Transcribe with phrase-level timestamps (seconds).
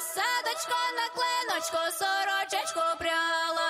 [0.00, 3.68] Садочко на клиночку, сорочечку пряла,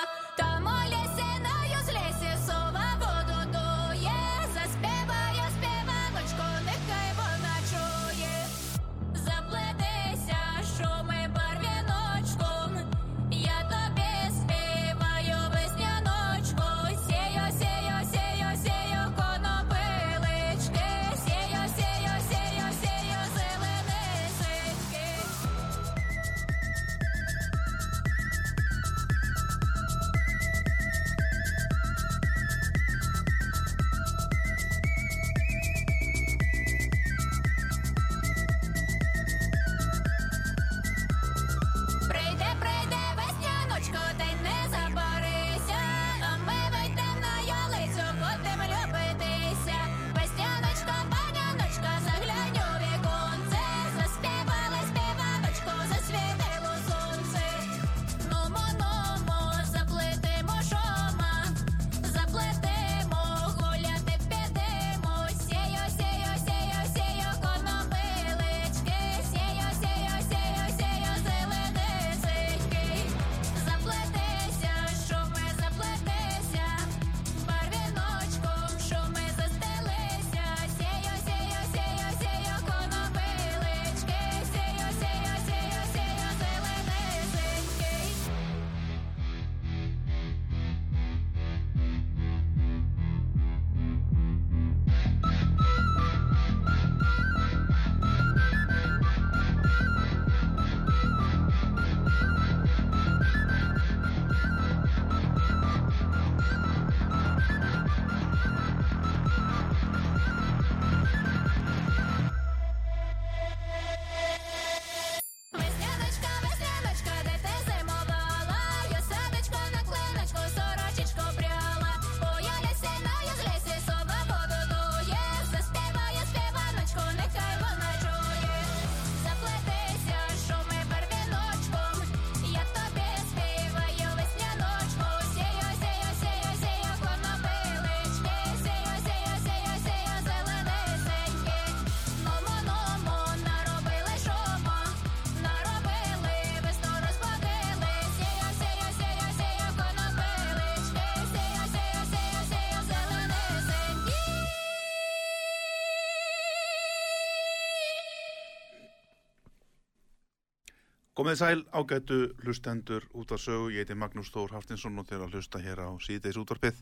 [161.19, 165.33] Komið sæl ágættu hlustendur út af sögu, ég heiti Magnús Þór Haftinsson og þeir að
[165.35, 166.77] hlusta hér á síðdeis útvarpið.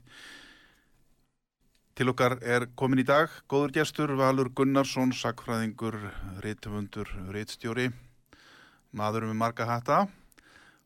[1.98, 5.98] Til okkar er komin í dag góður gestur Valur Gunnarsson, sakfræðingur,
[6.46, 7.88] reytumundur, reytstjóri,
[8.94, 9.98] maður með marga hatta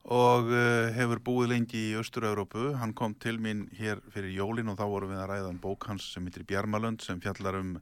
[0.07, 2.69] og uh, hefur búið lengi í Östur-Európu.
[2.79, 5.89] Hann kom til mín hér fyrir jólin og þá vorum við að ræða um bók
[5.91, 7.75] hans sem heitir Bjarmalönd sem fjallar um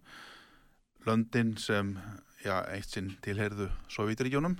[1.05, 1.93] löndin sem,
[2.41, 4.57] já, eitt sinn tilherðu Sovjetríkjónum.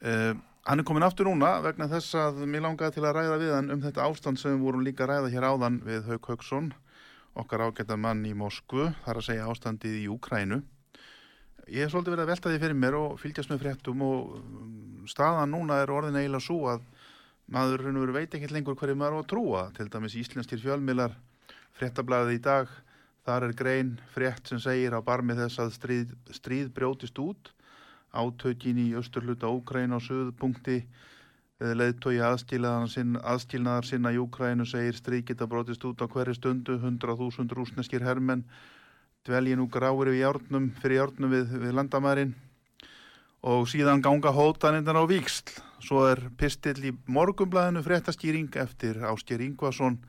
[0.00, 0.32] Uh,
[0.64, 3.66] hann er komin aftur núna vegna þess að mér langaði til að ræða við hann
[3.74, 6.70] um þetta ástand sem við vorum líka að ræða hér áðan við Hauk Hauksson,
[7.36, 10.62] okkar ágæta mann í Moskvu, þar að segja ástandið í Úkrænu.
[11.68, 15.04] Ég hef svolítið verið að velta því fyrir mér og fylgjast með fréttum og um,
[15.10, 16.88] staðan núna er orðin eiginlega svo að
[17.52, 19.62] maður veru veit ekkert lengur hverju maður á að trúa.
[19.76, 21.12] Til dæmis íslenskir fjölmilar,
[21.76, 22.72] fréttablaðið í dag,
[23.28, 27.52] þar er grein frétt sem segir á barmi þess að stríð, stríð brjótist út
[28.12, 30.82] átökin í austurluta Úkræn á söðpunkti
[31.60, 38.04] leðtói aðskilnaðar sinna, í Úkrænu segir stríð geta brotist út á hverju stundu 100.000 rúsneskir
[38.04, 38.46] hermenn
[39.28, 42.32] dvelji nú gráir við járnum fyrir járnum við, við landamærin.
[43.44, 50.00] Og síðan ganga hótanindar á víksl svo er pistill í morgumblæðinu fréttaskýring eftir Ásker Ingvason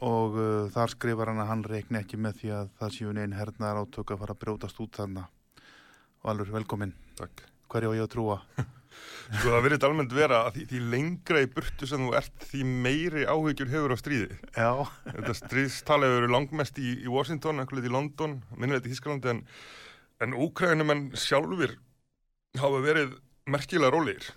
[0.00, 3.36] og uh, þar skrifar hann að hann reikni ekki með því að það séu neinn
[3.36, 5.28] hernaðar átök að fara að brjótast út þarna.
[6.24, 7.46] Valur, velkomin Takk.
[7.70, 8.38] Hverju á ég að trúa?
[9.30, 12.64] Sko það verið almennt vera að því, því lengra í burtu sem þú ert, því
[12.66, 14.38] meiri áhyggjur hefur á stríði.
[14.56, 14.70] Já,
[15.06, 19.44] Þetta stríðstali hefur verið langmest í, í Washington, einhverlega í London, minnilegt í Þískalandi, en,
[20.26, 21.76] en Úkrænumenn sjálfur
[22.58, 23.14] hafa verið
[23.50, 24.32] merkilega rólegir.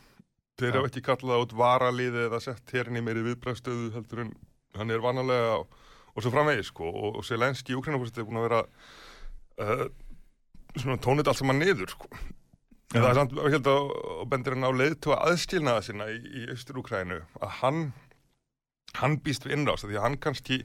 [0.61, 0.77] Þeir Já.
[0.77, 4.35] hafa ekki kallað út varaliði eða sett hérni meiri viðbræðstöðu heldur en
[4.77, 5.73] hann er vanalega og,
[6.13, 8.61] og svo framvegis sko og, og Selenski í Ukraínafórstu er búin að vera
[9.65, 9.83] uh,
[10.77, 12.11] svona tónið allt saman niður sko.
[12.93, 13.91] En það er samt, ég held að
[14.23, 17.79] og bendir hann á leiðtóa aðskilnaða sinna í, í Austur-Ukrænu að hann,
[18.99, 20.59] hann býst við innrás af því að hann kannski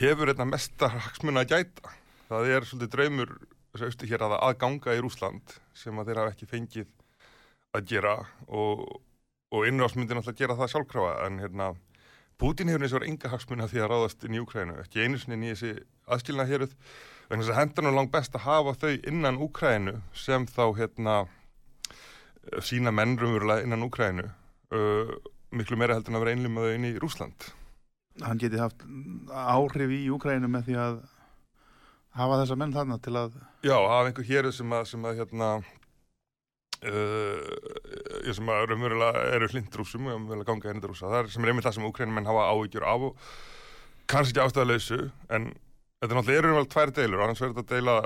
[0.00, 1.94] hefur einna mesta hagsmuna að gæta.
[2.28, 3.34] Það er svolítið draumur
[3.72, 6.88] þessu austur hér að aðganga í Rúsland sem að þeir hafa ekki fengið
[7.76, 8.14] að gera
[8.48, 8.86] og,
[9.52, 11.68] og innrás myndi náttúrulega gera það sjálfkrafa en hérna
[12.38, 15.18] Putin hefur eins og enga hagsmuna af því að ráðast inn í Úkrænu, ekki einu
[15.18, 15.72] sinni inn í þessi
[16.06, 16.74] aðskilna héruð,
[17.28, 21.16] vegna þess að hendur nú langt best að hafa þau innan Úkrænu sem þá hérna
[21.24, 25.14] eh, sína menn raunverulega innan Úkrænu uh,
[25.52, 27.50] miklu meira heldur en að vera þau inn í Rúsland.
[28.24, 28.82] Hann geti haft
[29.28, 31.00] áhrif í Úkrænu með því að
[32.18, 33.36] hafa þessa menn þarna til að
[33.66, 35.52] Já, hafa einhver héruð sem að, sem að hérna
[36.88, 41.68] uh, sem að raunverulega eru hlindrúsum og að ganga hlindrúsa, það er sem er einmitt
[41.68, 43.30] það sem Úkrænum hafa áhyggjur af og
[44.08, 45.00] kannski ekki ástæðalausu,
[45.36, 45.50] en
[45.98, 47.96] þetta er náttúrulega eru vel tvær deilur, annars verður þetta deila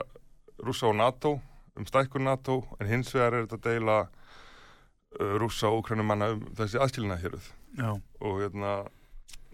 [0.63, 1.35] rúsa og NATO,
[1.77, 6.45] um stækkun NATO, en hins vegar er þetta deila uh, rúsa og Úkrænum manna um
[6.59, 8.73] þessi aðskilina héruð Já, og hérna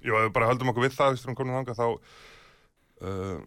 [0.02, 1.88] já, ef við bara höldum okkur við það við stundum komin þangað þá
[3.08, 3.38] uh,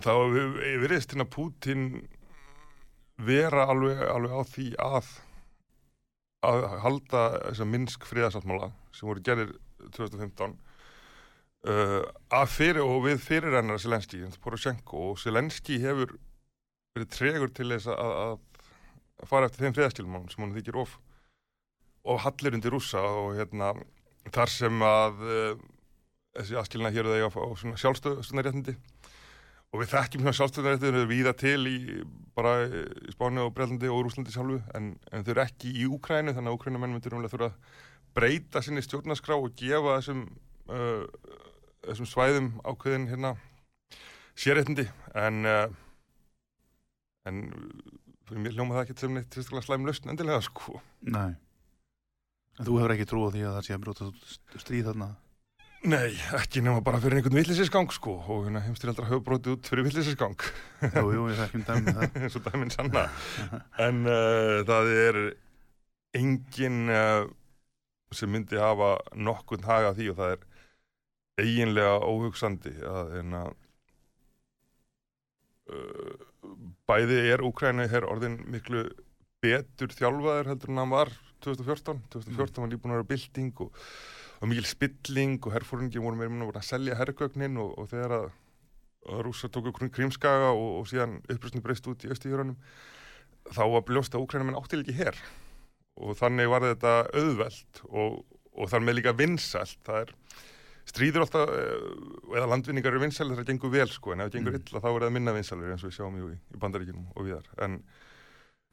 [0.00, 1.84] þá við veriðist hérna Pútin
[3.20, 5.10] vera alveg, alveg á því að
[6.46, 9.50] að halda þessa minnsk friðarsáttmála sem voru gerir
[9.92, 10.54] 2015
[11.68, 12.02] uh,
[12.32, 16.16] að fyrir og við fyrirrennar Selenski, Poroshenko og Selenski hefur
[16.94, 18.62] verið tregur til þess að, að,
[19.20, 20.96] að fara eftir þeim friðarskilmán sem hann þykir of
[22.10, 23.74] og hallir undir rússa og hérna
[24.32, 25.52] þar sem að uh,
[26.38, 28.76] þessi aðskilna hér þegar á svona sjálfstöðunarréttindi
[29.70, 31.76] og við þekkjum svona sjálfstöðunarréttindi við víða til í
[32.36, 36.34] bara í Spáni og Bretlandi og Rúslandi sjálfu en, en þau eru ekki í Úkrænu
[36.36, 37.78] þannig að Úkrænumenn myndir umlega þurfa að
[38.16, 40.24] breyta sinni stjórnarskrá og gefa þessum
[40.70, 41.04] uh,
[41.86, 43.34] þessum svæðum ákveðin hérna
[44.38, 44.86] sérréttindi
[45.18, 45.68] en uh,
[47.28, 47.40] en
[48.28, 50.78] fyrir mér hljóma það ekki sem neitt slæm lausn endilega sko.
[51.06, 51.34] Nei.
[52.58, 55.10] En þú hefur ekki trú á því að það sé að brjóta út stríð þarna?
[55.90, 59.86] Nei, ekki nema bara fyrir einhvern villisisgang sko og hérna heimstyrjaldra hefur brotið út fyrir
[59.86, 60.42] villisisgang
[60.84, 63.04] Jú, jú, ég þekkjum dæmi um það og dæminn sanna.
[63.80, 65.20] En uh, það er
[66.20, 67.24] engin uh,
[68.12, 70.46] sem myndi hafa nokkun haga því og það er
[71.40, 73.42] eiginlega óhugsandi að hérna
[75.70, 76.14] uh,
[76.90, 78.86] bæði er Úkræni hér orðin miklu
[79.40, 81.12] betur þjálfaður heldur en hann var
[81.44, 83.74] 2014 2014 var líbúin að vera bylting og,
[84.40, 88.26] og mikil spilling og herrfóringin voru meira voru að selja herrgögnin og, og þegar að,
[89.08, 92.58] að rúsa tóku krímskaga og, og síðan uppröstinu breyst út í östuhjörunum
[93.50, 95.16] þá var bljóst að Úkrænum en áttil ekki hér
[96.00, 98.20] og þannig var þetta auðvelt og,
[98.56, 99.78] og þar með líka vinsælt.
[99.86, 100.12] Það er
[100.90, 101.88] stríður alltaf eh,
[102.36, 104.62] eða landvinningar eru vinsælir það gengur vel sko en ef það gengur Mm.
[104.66, 107.50] illa þá er það minna vinsælir eins og við sjáum í, í bandaríkinum og viðar
[107.66, 107.78] en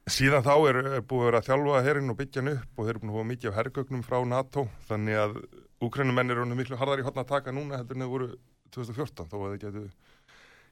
[0.08, 2.86] síðan þá er, er búið að vera að þjálfa herrin og byggja hann upp og
[2.88, 5.40] þeir eru búin að hafa mikið af herrgögnum frá NATO þannig að
[5.84, 8.30] úkrænumenn eru orðnir miklu harðar í hotna að taka núna heldur en þeir voru
[8.74, 9.84] 2014 þó að þeir getu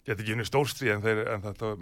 [0.06, 1.74] geti ekki unni stórstrí en, þeir, en, þetta,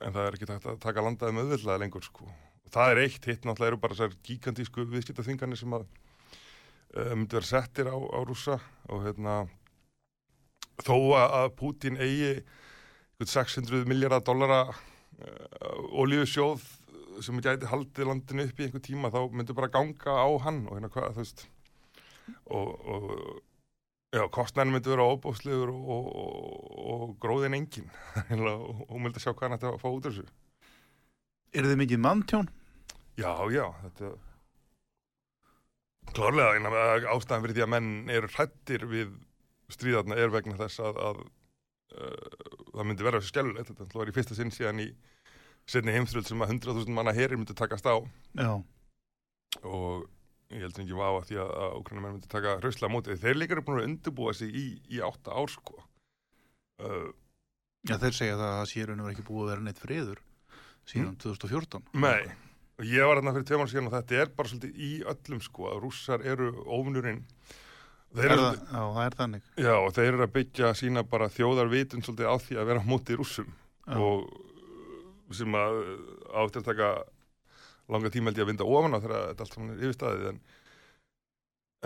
[0.00, 2.26] en það er ekki takt að taka landaði með auðvitað lengur sko.
[2.64, 5.86] og það er eitt, hitt náttúrulega eru bara þessar gigantísku viðskiptaþingarnir sem að
[6.90, 8.58] myndi vera settir á, á rússa
[8.90, 9.44] og hérna
[10.82, 12.40] þó að Putin eigi
[13.20, 16.64] einhvern 600 miljardar dollara uh, olíusjóð
[17.20, 20.78] sem gæti haldið landinu upp í einhver tíma þá myndi bara ganga á hann og
[20.78, 21.46] hérna hvað þú veist
[22.48, 23.10] og, og
[24.14, 27.90] já, kostnæðin myndi vera óbóðslegur og, og, og, gróðin engin
[28.40, 30.28] og, og myndi sjá hvað hann ætti að fá út af þessu
[31.50, 32.48] Er þið mikið manntjón?
[33.18, 34.12] Já, já, þetta
[36.16, 36.72] klárlega,
[37.12, 39.12] ástæðan fyrir því að menn eru hrættir við
[39.70, 44.14] stríðarna er vegna þess að, að uh, það myndi vera þessu skjálulegt, þetta var í
[44.16, 44.88] fyrsta sinn síðan í
[45.70, 48.02] setni heimströld sem að 100.000 manna herir myndi takast á.
[48.34, 48.52] Já,
[49.62, 50.08] og
[50.50, 53.18] ég heldur ekki vafa því að, að Ukraina menn myndi taka hrauslega á móti.
[53.22, 55.78] Þeir líka eru búin að undirbúa sig í, í átta ár sko.
[56.80, 57.10] Uh,
[57.88, 59.80] já þeir segja það að það sé raun og veru ekki búið að vera neitt
[59.80, 60.22] friður
[60.88, 62.32] síðan 2014 Nei,
[62.80, 65.42] og ég var hérna fyrir tveim ára síðan og þetta er bara svolítið í öllum
[65.44, 67.24] sko að rússar eru óvinnurinn
[68.16, 69.42] þeir Er það, Já, það er þannig.
[69.60, 72.90] Já, og þeir eru að byggja sína bara þjóðarvitun svolítið á því að vera á
[72.90, 73.52] móti rússum.
[73.86, 73.98] Já.
[74.00, 75.76] og sem að
[76.40, 76.88] átti að taka
[77.90, 80.40] langa tíma held ég að vinda ofan á þegar þetta allt saman er yfirstaðið en,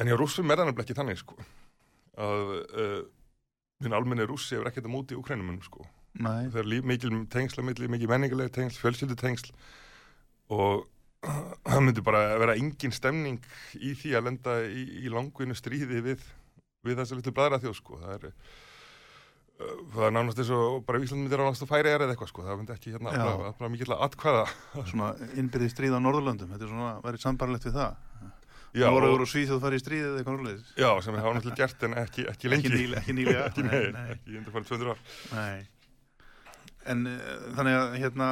[0.00, 1.36] en já, rússum er það nefnilega ekki þannig sko
[2.24, 2.98] að uh,
[3.84, 5.84] minn almenni rússi hefur ekkert að móti úkrænumunum sko.
[6.14, 9.50] Nei, það er líf, mikil tengsla milli, mikil menninguleg tengsl, fjölskyldu tengsl
[10.54, 10.84] og
[11.70, 13.38] það myndi bara vera engin stemning
[13.80, 16.24] í því að lenda í, í langvinnu stríði við,
[16.84, 17.98] við þessa litlu blæðra þjóð sko.
[18.02, 22.12] það er uh, það er nánast eins og bara Ísland myndir að færi er eða
[22.16, 22.44] eitthvað sko.
[22.44, 23.24] það myndi ekki hérna Já.
[23.58, 24.44] bara, mikill að atkvæða
[24.90, 27.96] Svona innbyrði stríð á Norðurlöndum, þetta er svona, verið sambarlegt við það.
[28.74, 30.72] já, Norður og, og Svíþjóð farið í stríðið eða eitthvað nálega.
[30.84, 33.44] já, sem við hafa náttúrulega gert en ekki, ekki lengi Ekki nýlega, ekki nýlega.
[33.48, 35.04] ekki, nei, ekki undir farið 200 ár
[35.38, 35.68] Nei.
[36.92, 38.26] En uh, þannig að hérna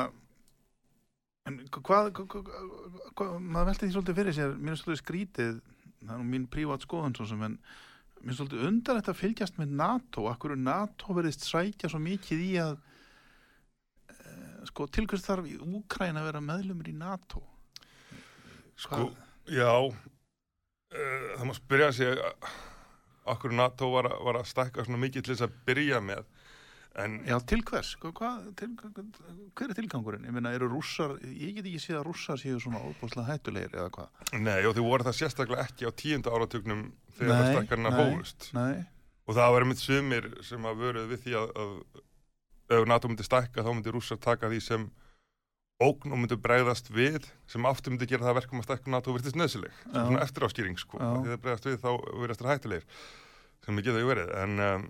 [1.49, 2.51] en hvað, hvað,
[3.19, 5.57] hvað, maður velti því svolítið fyrir sér mér er svolítið skrítið
[6.03, 7.57] það er nú mín prívat skoðun svo sem en
[8.23, 12.45] mér er svolítið undan þetta að fylgjast með NATO akkur NATO verðist sækja svo mikið
[12.47, 12.75] í að
[14.15, 17.43] uh, sko til hvers þarf í Úkræn að vera meðlumur í NATO?
[18.79, 19.11] Sko,
[19.51, 19.97] já uh,
[20.93, 22.23] það má spyrja sig
[23.33, 26.25] okkur NATO var, var að stækka svona mikið til þess að byrja með
[27.01, 27.95] en Já, til hvers?
[28.03, 28.71] Hvað, til,
[29.57, 30.27] hver er tilgangurinn?
[30.29, 33.93] Ég meina, eru rússar, ég get ekki séð að rússar séu svona óbúslega hættulegir eða
[33.97, 34.25] hvað?
[34.45, 36.83] nei, og þau voru það sérstaklega ekki á tíunda áratugnum
[37.17, 38.49] þegar það stækkarna nei, hófust.
[38.57, 38.83] Nei,
[39.27, 43.27] og það var einmitt sumir sem að vöruð við því að, að ef NATO myndi
[43.27, 44.87] stækka þá myndi rússar taka því sem
[45.83, 49.39] ógn og myndi bregðast við sem aftur myndi gera það verkum að stækka NATO virtist
[49.39, 52.87] nöðsileg svona eftir áskýring sko því það bregðast við þá verðast það hættulegir
[53.63, 54.31] sem ekki þau verið.
[54.43, 54.87] En um,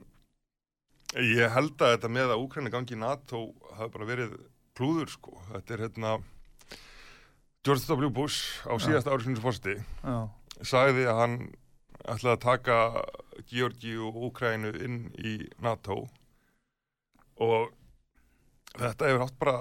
[1.21, 3.43] ég held að þetta með að Úkræni gangi í NATO
[3.77, 4.37] hafi bara verið
[4.77, 5.35] klúður sko.
[5.51, 6.13] Þetta er hérna
[7.63, 8.11] George W.
[8.11, 9.77] Bush á síðasta árið sinni fórsti
[10.67, 11.37] sagði að hann
[12.03, 12.79] ætlaði að taka
[13.51, 16.07] Georgi og Úkrænu inn í NATO.
[17.43, 17.71] Og
[18.79, 19.57] þetta hefur haft bara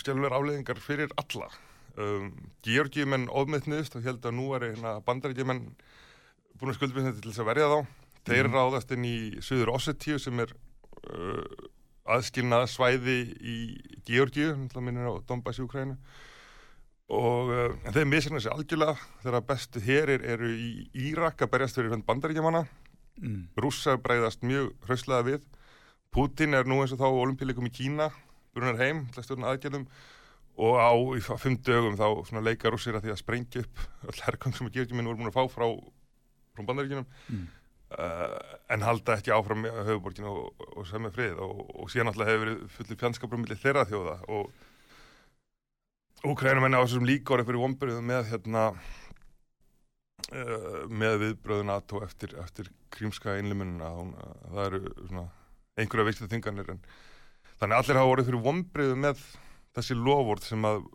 [0.00, 1.50] skjálfulegar afleðingar fyrir alla.
[1.94, 2.32] Um,
[2.66, 5.68] Georgi menn ofmiðtniðist og held að nú er hérna bandaríkja menn
[6.58, 7.78] búin að skuldbyrja til þess að verja þá
[8.24, 8.54] þeir Mhm.
[8.56, 10.52] ráðast inn í Suður Ossetíu sem er
[11.10, 11.42] uh,
[12.14, 13.56] aðskilnað svæði í
[14.08, 15.96] Georgiu, náttúrulega minnir á Donbass í Úkrænu
[17.14, 20.70] og uh, þeir misirna sér algjörlega þegar bestu herir eru í
[21.10, 22.64] Írak að berjast fyrir bandaríkjamanna.
[23.20, 25.42] Mm, rússar breyðast mjög hrauslega við.
[26.14, 28.08] Putin er nú eins og þá á olimpíuleikum í Kína
[28.54, 29.84] brunar heim til að stjórna aðgerðum.
[30.64, 34.20] Og á í fimm dögum þá svona leika rússir að því að sprengja upp öll
[34.24, 35.66] herrgöng sem að gerðjuminn voru búin að fá frá,
[36.54, 37.06] frá bandaríkjunum.
[37.30, 37.46] Mm.
[37.98, 38.36] Uh,
[38.74, 42.30] en halda ekki áfram með höfuborginu og, og sem er frið og, og síðan alltaf
[42.30, 44.54] hefur verið fullir fjandskapur millir þeirra þjóða og
[46.24, 48.60] Úkrænumenn á þessum líka orðið fyrir vombriðum með hérna
[50.32, 53.90] uh, með viðbröðu NATO eftir, eftir krímska innlimunina.
[54.54, 55.26] Það eru svona
[55.76, 56.80] einhverja veikta þinganir en
[57.58, 59.26] þannig allir hafa orðið fyrir vombriðu með
[59.76, 60.86] þessi lofvort sem að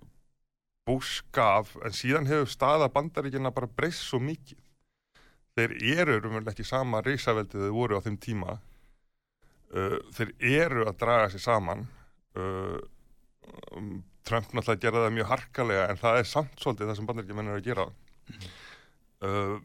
[0.90, 4.59] Bush gaf en síðan hefur staða bandaríkina bara breyst svo mikið
[5.58, 8.60] þeir eru raunverulega ekki sama rísaveldið þau voru á þeim tíma.
[9.70, 10.32] Uh, þeir
[10.66, 11.86] eru að draga sér saman.
[12.38, 12.78] Uh,
[13.76, 17.52] um, Trump náttúrulega gerði það mjög harkalega en það er samt svolítið það sem bandaríkjumenn
[17.52, 17.86] eru að gera.
[19.20, 19.56] Uh,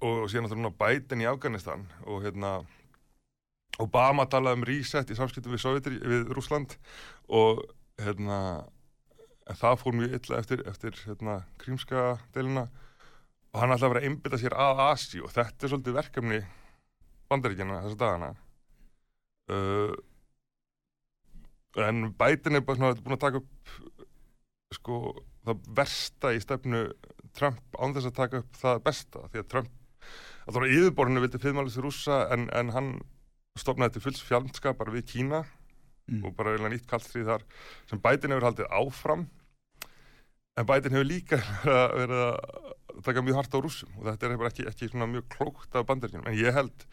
[0.00, 2.60] og síðan náttúrulega Biden í Afganistan og hérna
[3.80, 6.76] Obama talaði um reset í samskiptum við, Sovjetri, við Rúsland
[7.32, 7.62] og
[8.00, 8.38] hérna
[9.56, 12.68] það fór mjög illa eftir, eftir hérna, krímska deilina
[13.50, 16.40] og hann ætlaði að vera að einbytta sér að Asi og þetta er svolítið verkefni
[17.30, 18.30] bandaríkjana þessa dagana.
[19.50, 19.94] Uh,
[21.82, 23.74] en Biden er bara svona búin að taka upp
[24.74, 25.00] sko
[25.46, 26.84] það versta í stefnu
[27.34, 29.24] Trump án þess að taka upp það besta.
[29.30, 32.92] Því að Trump að það var yfirborðinu vildi fyrirmælis rússa en, en hann
[33.58, 35.44] stofnaði til fulls fjandskapar við Kína.
[36.10, 37.44] Mm, og bara eiginlega nýtt kallstrið þar
[37.90, 39.28] sem Biden hefur haldið áfram.
[40.58, 41.40] En Biden hefur líka
[42.00, 42.74] verið að
[43.06, 45.86] taka mjög hart á rússum og þetta er bara ekki, ekki svona mjög klókt af
[45.88, 46.28] bandaríkjunum.
[46.30, 46.86] En ég held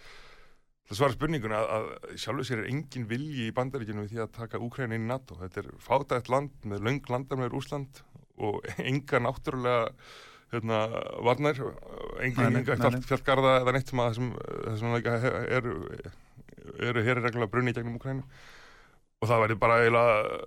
[0.87, 4.33] það svara spurninguna að, að sjálfur sér er engin vilji í bandaríkjunum við því að
[4.39, 5.39] taka Úkræn inn í NATO.
[5.41, 8.01] Þetta er fátætt land með löng landar með Rúsland
[8.37, 9.91] og enga náttúrulega
[10.53, 10.83] hérna,
[11.25, 13.01] varnar nei, enga nei, nei.
[13.03, 14.93] fjallgarða eða neitt sem að þessum,
[15.57, 15.73] eru
[16.83, 18.23] eru hér reglulega brunni í gegnum Úkrænu
[19.21, 20.39] og það væri bara eiginlega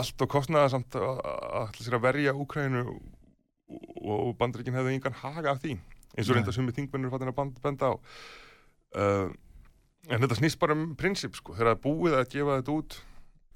[0.00, 2.84] allt og kostnaða samt að sér að verja Úkrænu
[4.00, 5.76] og bandaríkin hefði engan haga af því
[6.16, 7.94] eins og reynda sumi þingmennur fattin að band- benda á.
[8.90, 9.28] Uh,
[10.10, 13.00] en þetta snýst bara um prinsip sko, þegar það búið að gefa þetta út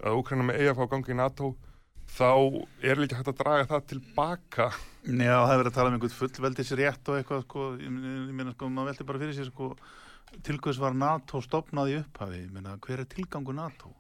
[0.05, 1.55] að Úkræna með fá gangi í NATO
[2.15, 2.31] þá
[2.85, 4.69] er líka hægt að draga það tilbaka.
[5.05, 7.95] Já, það er verið að tala um einhvern fullveldis rétt og eitthvað, sko, ég
[8.35, 9.71] meina, sko, maður velti bara fyrir sér, sko,
[10.45, 13.93] til hvers var NATO stopnað í upphafi, ég meina, hver er tilgangu NATO?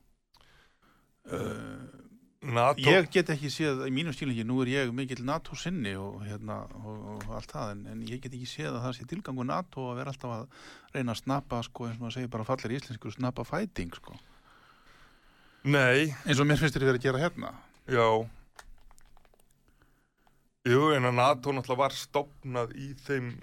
[1.25, 2.03] Uh,
[2.45, 6.21] NATO, ég get ekki séð, í mínu stílingi, nú er ég mikill NATO sinni og,
[6.29, 9.47] hérna, og, og allt það, en, en ég get ekki séð að það sé tilgangu
[9.49, 12.77] NATO að vera alltaf að reyna að snappa, sko, eins og maður segir bara fallir
[12.77, 14.17] íslensku, snappa fighting, sko,
[15.65, 17.55] nei, eins og mér finnst þér verið að gera hérna.
[17.89, 18.09] já.
[20.65, 23.35] Jú, en að NATO náttúrulega var stopnað í þeim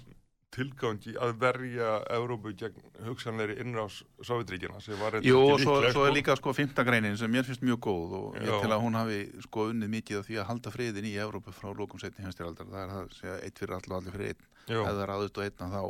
[0.51, 6.11] tilgangi að verja Evrópu gegn hugsanleiri innrás Sovjetríkina sem var Jú, og svo, svo er
[6.11, 6.15] sko.
[6.17, 8.57] líka sko fymta greinin sem mér finnst mjög góð og ég Já.
[8.65, 11.71] til að hún hafi sko unnið mikið af því að halda friðin í Evrópu frá
[11.71, 12.67] lókum setni heimstyraldar.
[12.67, 14.45] Það er að segja eitt fyrir all og allir fyrir einn.
[14.67, 15.83] Ef það er aðust og einna þá,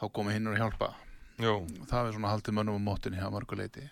[0.00, 0.94] þá komi hinn og hjálpa.
[1.42, 1.54] jú,
[1.90, 3.88] Það er svona haldið mönnum á móttinni að mörguleiti.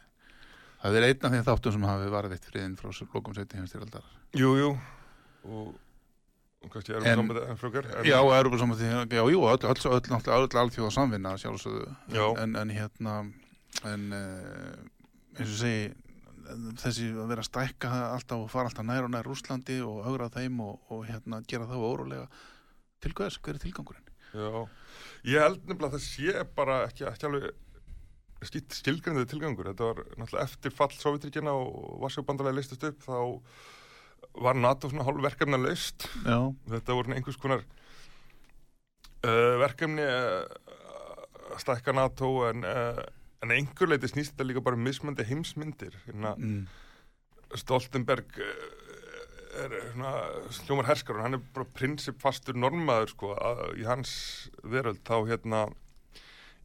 [0.82, 4.06] Það er einn af þeim þáttum sem hafi varðitt friðin frá lókum setni heimstyraldar.
[4.34, 4.70] jú, jú
[5.44, 5.74] og,
[6.70, 8.18] erum við En- frökar Já,
[8.78, 11.96] því, já, jú, öll, öll, öll, öll, öll, alþjóða samvinna sjálfsögðu.
[12.14, 12.24] Já.
[12.42, 13.16] En, en hérna,
[13.88, 15.90] en uh, eins og segi,
[16.82, 20.30] þessi að vera að stækka alltaf og fara alltaf nær og nær Rúslandi og augra
[20.32, 22.26] þeim og, og hérna gera þá órólega.
[23.02, 24.08] Til hver er tilgangurinn?
[24.32, 24.64] Já,
[25.28, 27.50] ég held nefnilega að það sé bara ekki, ekki alveg
[28.46, 29.68] skilt skilgrindið tilgangur.
[29.70, 33.18] Þetta var náttúrulega eftir fall Sovjetríkjana og Varsjóbandalega leistast upp þá
[34.42, 35.58] var NATO svona hálf verkefna.
[36.24, 36.38] Já.
[36.72, 37.64] Þetta voru einhvers konar
[39.26, 40.44] uh, verkefni uh,
[41.52, 43.02] að stækka NATO en, uh,
[43.44, 45.98] en einhver leiti snýst þetta líka bara um mismöndi heimsmyndir.
[46.06, 46.66] Hérna, Mm.
[47.60, 48.82] Stoltenberg uh,
[49.62, 50.12] er svona
[50.56, 53.34] sljómar herskar og hann er bara prinsipfastur normaður sko
[53.76, 54.12] í hans
[54.64, 55.66] veröld þá hérna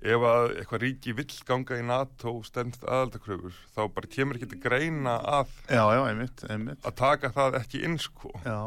[0.01, 4.59] ef að eitthvað ríki vill ganga í NATO stendst aðaldakröfur þá bara kemur ekki til
[4.61, 6.83] greina að, Já, já, einmitt, einmitt.
[6.85, 8.29] að taka það ekki inn sko.
[8.45, 8.59] Já,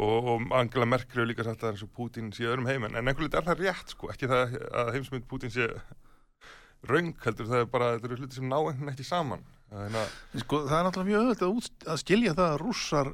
[0.00, 2.94] og, og Angela Merkel líka sagt að Putin sé öðrum heiminn.
[2.96, 5.66] En einhvern veginn er það rétt sko ekki það að heimsmynd Putin sé
[6.88, 9.96] raung heldur það er bara þetta eru hluti sem ná einhvern ekki saman að
[10.42, 13.10] sko, það er náttúrulega mjög öðvöld að, skilja það að rússar,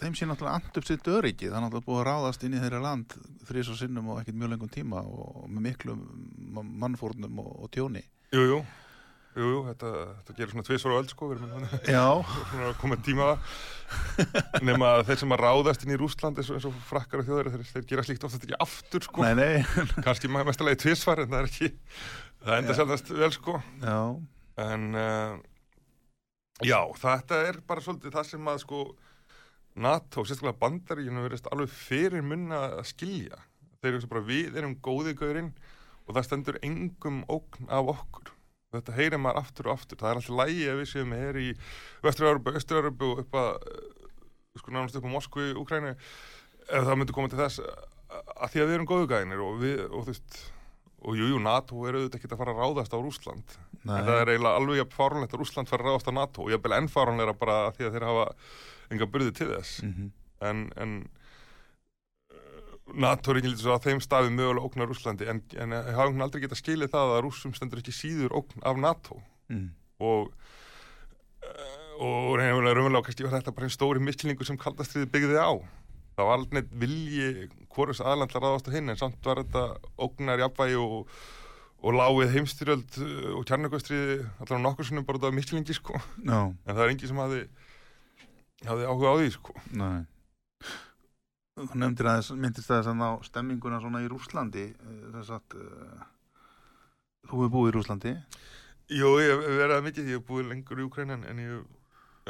[0.00, 1.50] þeim sé náttúrulega and upp sitt öryggi.
[1.50, 3.16] Það er náttúrulega búið að ráðast inn í þeirra land
[3.48, 5.96] þrís og sinnum og ekkert mjög lengum tíma og með miklu
[6.84, 8.00] mannfórnum og, og tjóni.
[8.32, 8.60] Jú, jú,
[9.36, 9.90] jú, jú þetta,
[10.22, 13.28] þetta gerir svona tvisvar á öll sko, við erum að koma tíma.
[13.36, 17.52] Að það nema þeir sem að ráðast inn í Rússland eins og, frakkar og þjóðar
[17.52, 19.28] þeir, þeir gera slíkt oftast ekki aftur sko.
[19.28, 21.70] Nei, nei, kannski mestalegi tvisvar en það er ekki
[22.40, 22.80] það enda Já.
[22.80, 23.60] sjálfast vel sko.
[24.58, 25.38] En uh,
[26.66, 28.80] já, þetta er bara svolítið það sem að sko
[29.78, 33.38] NATO, sérstaklega bandaríkinu verðist alveg fyrir munna að skilja.
[33.78, 35.52] Þeir eru bara við erum góði gaurinn
[36.08, 38.32] og það stendur engum ógn af okkur.
[38.74, 40.00] Þetta heyrir maður aftur og aftur.
[40.00, 41.46] Það er alltaf lægi ef við séum er í
[42.04, 44.10] Vestur-Európu, Östur-Európu og upp að uh,
[44.58, 47.62] sko nánast upp á Moskvu, Úkrænu ef það myndi koma til þess
[48.08, 50.38] að því að við erum góðu gæðinir og við, og þú veist
[50.98, 53.52] og jú, jú, NATO er auðvitað ekki að fara að ráðast á Rússland.
[53.84, 56.44] Nei, en það er eiginlega alveg jafn fáránlegt að Rússland fara að ráðast á NATO
[56.44, 58.26] og jafnvel enn fáránleira bara því að þeir hafa
[58.94, 59.78] enga burði til þess.
[59.86, 60.10] Mhm.
[60.48, 60.92] en, en
[62.34, 66.10] uh, NATO er ekki lítið svo að þeim stafi mögulega ógnar Rússlandi en, en hafa
[66.10, 69.22] hún aldrei getað skilið það að rússum stendur ekki síður ógn af NATO?
[69.48, 69.70] Mm.
[70.04, 75.40] og uh, og reynilega raunverulega kannski var þetta bara einn stóri miskilningu sem kaldastriði byggði
[75.42, 75.52] á
[76.18, 79.66] það var neitt vilji hvorus aðlandlar ráðast á hinn en samt var þetta
[80.02, 81.18] ógnar jafnvægi og
[81.78, 86.40] og lágið heimstyrjöld uh, og kjarnakvæstriði allavega nokkur sinnum bara út af miskilningi sko Já,
[86.50, 87.42] en það er engi sem hafði
[88.66, 90.00] hafði áhuga á því sko nei.
[91.58, 96.04] Þú nefndir aðeins, myndist aðeins að ná stemminguna svona í Rúslandi, eh, þess að uh,
[97.26, 98.12] þú hefur búið í Rúslandi.
[98.94, 101.64] Jú, ég hef verið að mikið, ég hef búið lengur í Ukræn en, ég,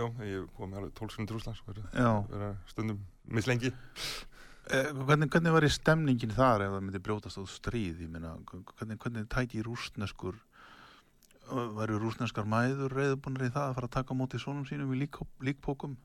[0.00, 2.08] já, ég hef komið alveg 12 sinni til Rúslands, verið, Já.
[2.32, 3.02] verið stundum
[3.34, 3.72] mislengi.
[4.68, 8.02] Eh, hvernig, hvernig var í stemningin þar ef það myndi brjótast á stríð?
[8.04, 10.36] Ég meina, hvernig, hvernig tæki rústneskur,
[11.48, 15.16] væru rústneskar mæður reyðbúnir í það að fara að taka móti svonum sínum í lík,
[15.40, 15.96] líkpókum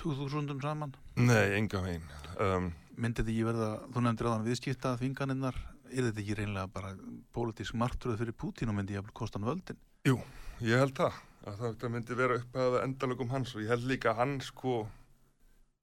[0.00, 0.96] 2000 saman?
[1.20, 2.08] Nei, enga veginn.
[2.40, 5.56] Um, Myndi þetta ekki verða, þú nefndir aðan viðskipta þvinganinnar,
[5.90, 6.92] er þetta ekki reynilega bara
[7.34, 9.80] pólitísk martröð fyrir Pútín og myndi jafnvel kostan völdin?
[10.62, 11.16] ég held það,
[11.48, 14.84] að það, myndi vera upp að endalögum hans og ég held líka að hann sko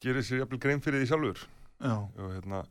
[0.02, 1.44] gerir sér jafnvel grein fyrir því sjálfur.
[1.82, 2.64] Já, Og hérna,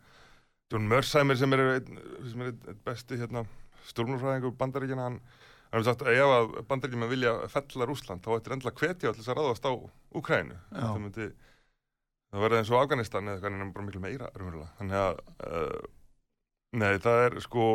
[0.70, 3.44] John Mersheimer sem er einn besti hérna,
[3.90, 5.20] stjórnumfræðingur bandaríkjana, hann
[5.70, 9.32] hefur sagt að ef að bandaríkjana vilja fella Rúsland þá ættir endla hvetja til þess
[9.32, 9.72] að ráðast á
[10.20, 10.58] Úkrænu.
[10.70, 10.84] Já.
[10.84, 11.26] Það myndi,
[12.30, 14.70] það verði eins og Afganistan eða en bara miklu meira raunverulega.
[14.78, 15.90] Þannig að, uh,
[16.82, 17.66] nei, það er sko,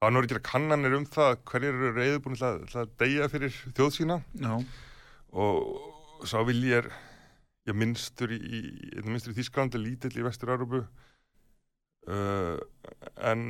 [0.00, 3.30] það er ekki að kannanir um það hverjir eru reyðbúin til að, til að deyja
[3.32, 4.52] fyrir þjóð sína já,
[5.32, 6.92] og sá vil ég er
[7.68, 8.62] já, minnstur í,
[9.06, 10.82] minnstur í Þísklandi, lítill í Vestur-Európu
[12.08, 12.58] uh,
[13.22, 13.44] en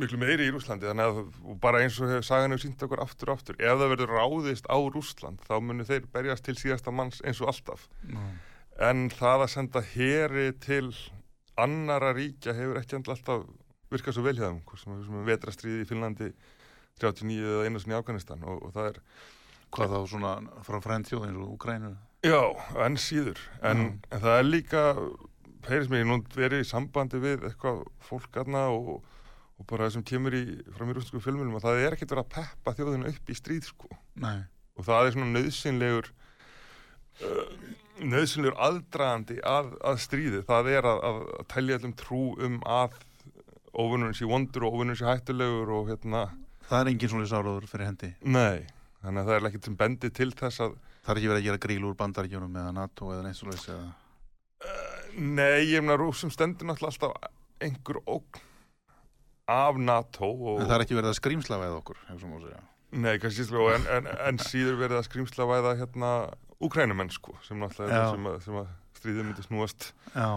[0.00, 1.18] miklu meiri í Rúslandi þannig að
[1.62, 4.66] bara eins og hefur sagan hefur sínt okkur aftur og aftur, ef það verður ráðist
[4.66, 7.84] á Rúsland þá munu þeir berjast til síðasta manns eins og alltaf.
[8.08, 8.22] Já,
[8.88, 10.88] en það að senda heri til
[11.60, 13.44] annara ríkja hefur ekki alltaf
[13.92, 16.30] virkað svo vel hjá þeim sem er- sem vetrastriði í Finnlandi
[17.02, 18.98] 39 eða einu sinni í Afganistan og, og það er
[19.76, 20.32] hvað þá svona
[20.64, 21.92] frá frændþjóð eins og Úkrænu?
[22.22, 22.54] Já,
[22.84, 23.40] enn síður.
[23.66, 23.80] En,
[24.12, 24.82] en það er líka
[25.66, 28.90] heyrðis mér, ég nú verið í sambandi við eitthvað fólk aðna og,
[29.58, 30.42] og bara það sem kemur í,
[30.74, 33.68] frá mér úrsku filmunum að það er ekkert verið að peppa þjóðina upp í stríð
[33.70, 33.90] sko.
[34.22, 34.42] Nei,
[34.78, 36.10] og það er svona nöðsynlegur
[37.26, 37.56] uh,
[38.12, 40.44] nöðsynlegur aðdragandi að, að stríði.
[40.50, 42.94] Það er að, að, að telja allum trú um að
[43.72, 46.28] óvinnurinn sé vondur og óvinnurinn sé hættulegur og hérna,
[46.68, 48.12] það er engin svona sáraður fyrir hendi.
[48.22, 48.62] Nei
[49.02, 51.46] þannig að það er ekkert sem bendi til þess að Það er ekki verið að
[51.48, 53.90] gera gríl úr bandaríkjónum eða NATO eða neitt svo leys eða
[55.18, 58.42] nei, ég meina rúsum stendur náttúrulega alltaf einhver ógn
[59.52, 62.38] af NATO og, En það er ekki verið að skrýmslafa eða okkur, hefur svo má
[62.44, 62.60] segja.
[62.92, 66.12] Nei, kannski síðan en, en, en síður verið að skrýmsla væða hérna
[66.62, 68.04] úkrænumenn sko sem náttúrulega er Já.
[68.06, 70.28] það sem, að- sem að stríðið myndi snúast Já,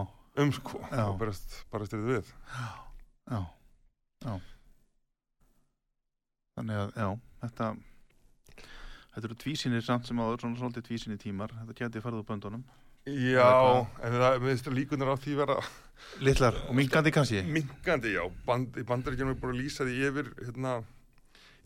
[0.41, 1.03] um sko Já.
[1.05, 2.33] og berast, bara stríðið við.
[3.29, 3.39] Já,
[4.25, 4.35] já.
[6.55, 7.09] Þannig að, já,
[7.45, 7.69] þetta
[9.15, 11.53] Þetta eru tvísýnir samt sem áður, svona svolítið tvísýnir tímar.
[11.61, 12.65] Þetta geti farið úr böndunum.
[13.05, 15.55] Já, en það, finnst líkunar á því vera
[16.25, 17.43] Littlar og minkandi kannski?
[17.45, 20.73] Minkandi, já, Band, í bandaríkjunum er búin að lýsa því yfir hérna,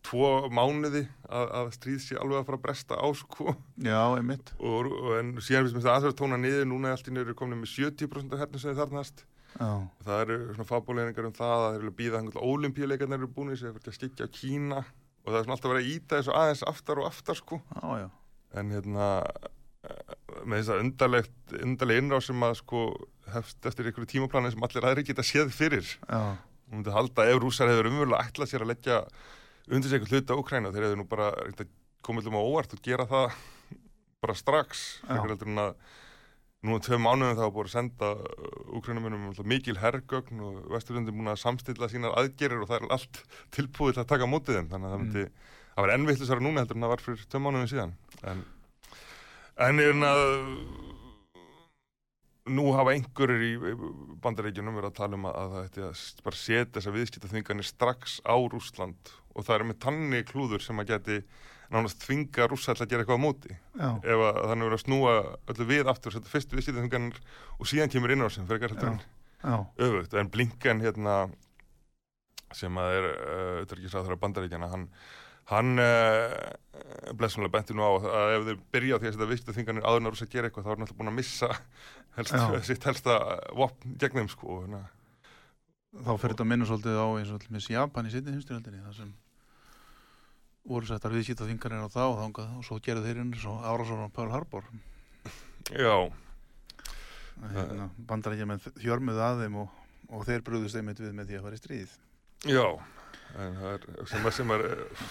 [0.05, 3.55] tvo mánuði að, að stríð sé alveg að fara að bresta á sko.
[3.87, 4.53] Já, einmitt.
[4.59, 6.69] Og, og en síðan finnst mér það aðeins að tóna niður.
[6.69, 9.25] Núna er allt í niður komin með 70% af hernum sem þið þarnast
[9.57, 9.69] Já,
[10.05, 12.19] það eru svona fábúleiningar um það að þeir eru að býða
[15.23, 17.61] og það er svona alltaf verið að íta þessu aðeins aftar og aftar sko.
[17.75, 18.07] Já, já.
[18.59, 19.07] En hérna
[19.85, 22.85] eh, með þess að undarlegt undarleg innráð sem að sko
[23.33, 25.91] hefst eftir einhverju tímaplanin sem allir aðri geta séð fyrir.
[26.07, 26.37] Já,
[26.69, 29.03] og myndi halda ef rússar hefur umverulega ætlað sér að leggja
[29.69, 31.29] undir sig eitthvað hluta á Ukræna þeir hefur nú bara
[32.05, 33.33] koma allum á óvart og gera það
[34.23, 35.73] bara strax frekar heldur en að
[36.67, 38.07] nú á tvei mánuðum þá búið að senda
[38.75, 43.21] Ukrænumennum mikil herrgögn og Vesturlundin búin að samstilla sínar aðgerir og það er allt
[43.55, 44.69] tilbúið til að taka mótið þeim.
[44.73, 45.25] Þannig að það myndi
[45.73, 47.93] það var ennvittlisara núna heldur en það var fyrir tvei mánuðum síðan.
[48.33, 48.43] En,
[49.69, 50.23] en er að
[52.49, 53.73] nú hafa einhverjir í
[54.23, 57.67] bandaríkjunum verið að tala um að, að það ætti að s- bara setja þessar viðskiptaþvinganir
[57.67, 59.11] strax á Rússland.
[59.37, 61.19] Og það er með tanni klúður sem að geti
[61.73, 63.53] nánast þvinga rússa til að gera eitthvað á móti.
[63.77, 65.13] Já, ef að þannig verið að snúa
[65.53, 67.21] öllu við aftur og setja fyrst viðskiptaþvinganir
[67.57, 70.15] og síðan kemur inn á sem fyrir já, öfugt.
[70.17, 71.15] En Blinken hérna
[72.57, 74.85] sem að er uh, utryggisráður af bandaríkjana hann,
[75.51, 76.33] hann uh,
[77.17, 80.09] blessunlega benti nú á að ef þeir byrja á því að setja viðskiptaþvinganir áður en
[80.09, 81.51] að rússa gera eitthvað þá er náttúrulega búin að missa
[82.17, 82.37] helst,
[82.69, 83.19] sitt helsta
[83.57, 84.83] vopn gegn þeim sko hérna
[85.89, 88.83] þá fyrir þetta að minna svolítið á eins og með Japan í sinni heimstyrjaldinni
[90.69, 94.05] voru settar viðskipta þingarnir á þá og þangað og svo gerðu þeir inn svo árásar
[94.05, 94.69] á Pearl Harbor.
[95.73, 95.95] Já,
[97.53, 99.75] hérna, bandarækja með hjörmuð að þeim og,
[100.13, 101.97] og þeir brúðust einmitt við með því að fara í stríð.
[102.49, 102.65] Já
[103.37, 104.61] en það er, sem, að, sem að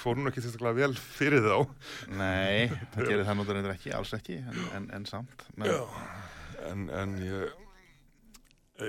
[0.00, 1.58] fór nú ekki sérstaklega vel fyrir þá.
[2.18, 2.66] Nei,
[2.96, 5.76] það gerir það náttúrulega ekki, alls ekki en, en, en samt men,
[6.66, 7.64] en, en ég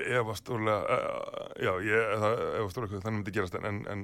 [0.10, 4.04] ég var stórlega uh, já, ég það- var stórlega hvað þannig myndi gerast en, en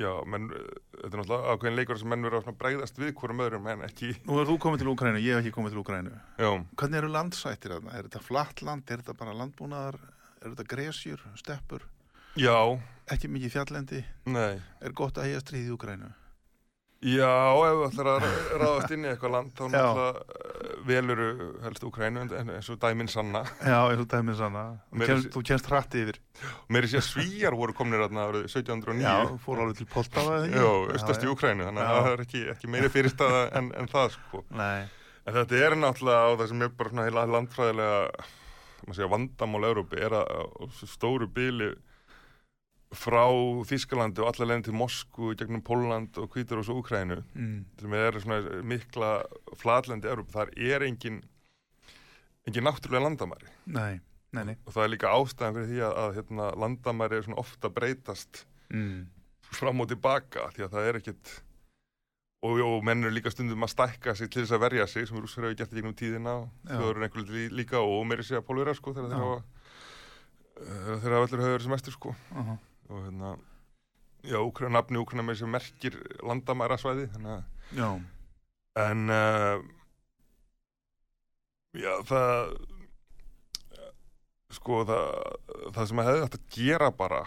[0.00, 0.60] já, menn uh,
[0.96, 4.12] þetta er náttúrulega ákveðin leikur sem menn verður að bregðast við hverjum öðrum en ekki
[4.28, 7.10] Nú er þú komið til Úkrænu, ég hef ekki komið til Úkrænu já, Hvernig eru
[7.14, 7.96] landsættir þarna?
[7.98, 8.88] Er þetta flatt land?
[8.90, 10.00] Er þetta bara landbúnaðar?
[10.40, 11.84] Er þetta gresjur, steppur?
[12.38, 12.56] já,
[13.10, 14.02] Ekki mikið fjalllendi?
[14.30, 16.10] nei Er gott að hega stríð í Úkrænu?
[17.00, 18.24] Já, ef þú ætlar að
[18.60, 21.26] ráðast inn í eitthvað land þá náttúrulega veluru
[21.64, 23.42] helst Úkrænu en, en eins og dæminn sanna.
[23.62, 24.64] Já, eins og dæmið sanna.
[25.02, 26.20] Kemst, þú kemst hratt yfir.
[26.72, 30.40] Meiri sé að svíjar voru komnir árið 1709 Já, fór alveg til Poltava?
[30.48, 34.16] Já, austast í Úkrænu þannig að það er ekki, ekki meiri fyrirstaða en, en það
[34.16, 34.44] sko.
[34.56, 34.88] Nei,
[35.28, 37.98] En þetta er náttúrulega á það sem er bara svona heila landfræðilega
[38.94, 41.70] segja, vandamál Európi er að stóru bíli
[42.90, 43.22] frá
[43.70, 47.58] Þískalandi og allar leiðin til Moskú gegnum Póland og Hvítur og svo Úkrænu mm.
[47.78, 49.10] sem er svona mikla
[49.60, 51.20] flatlendi Európi, þar er engin
[52.48, 54.00] engin náttúrulega landamæri nei,
[54.34, 57.38] nei, nei og það er líka ástæðan fyrir því að, að hérna, landamæri er svona
[57.44, 58.42] ofta breytast
[58.74, 59.06] mm.
[59.60, 61.32] fram og tilbaka því að það er ekkit
[62.42, 65.20] og, og menn eru líka stundum að stækka sig til þess að verja sig sem
[65.20, 66.34] rússar hefur gert gegnum tíðina
[66.66, 69.38] þau eru einhverju lí- líka og meiri segja pólverja sko þegar þeir hafa
[70.58, 72.58] eh, þegar hafa allir höfður sem mestur sko uh -huh.
[72.90, 73.34] Og hérna
[74.26, 77.08] já, Úkra, nafni Úkrana með sem merkir landamæra svæði
[78.80, 79.62] En uh,
[81.74, 82.56] já, það
[84.54, 85.06] sko, það,
[85.74, 87.20] það sem að hefði að gera bara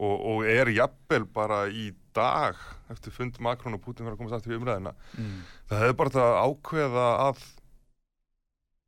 [0.00, 2.58] og, og er jafnvel bara í dag
[2.92, 5.36] eftir fund Makrón og Putin var að komast aftur í umræðina mm.
[5.70, 7.44] það hefði bara það að ákveða að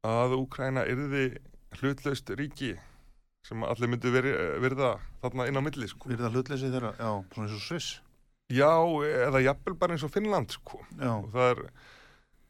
[0.06, 1.24] að Úkraina yrði
[1.80, 2.74] hlutlaust ríki
[3.46, 4.32] sem allir myndu veri,
[4.62, 6.09] verða þarna inn á milli sko.
[6.11, 7.92] Við erum það hlutleysi þeirra, já, svona eins og Sviss
[8.46, 8.70] Já,
[9.26, 10.78] eða jafnvel bara eins og Finnland sko.
[11.02, 11.62] Og það er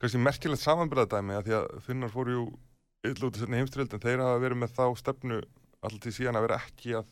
[0.02, 2.44] kannski merkilegt samanbyrðadæmi að því að Finnar fóru jú
[3.06, 5.40] illa út í setni heimstyrjöld en þeir hafa verið með þá stefnu
[5.80, 7.10] alltaf til síðan að vera ekki að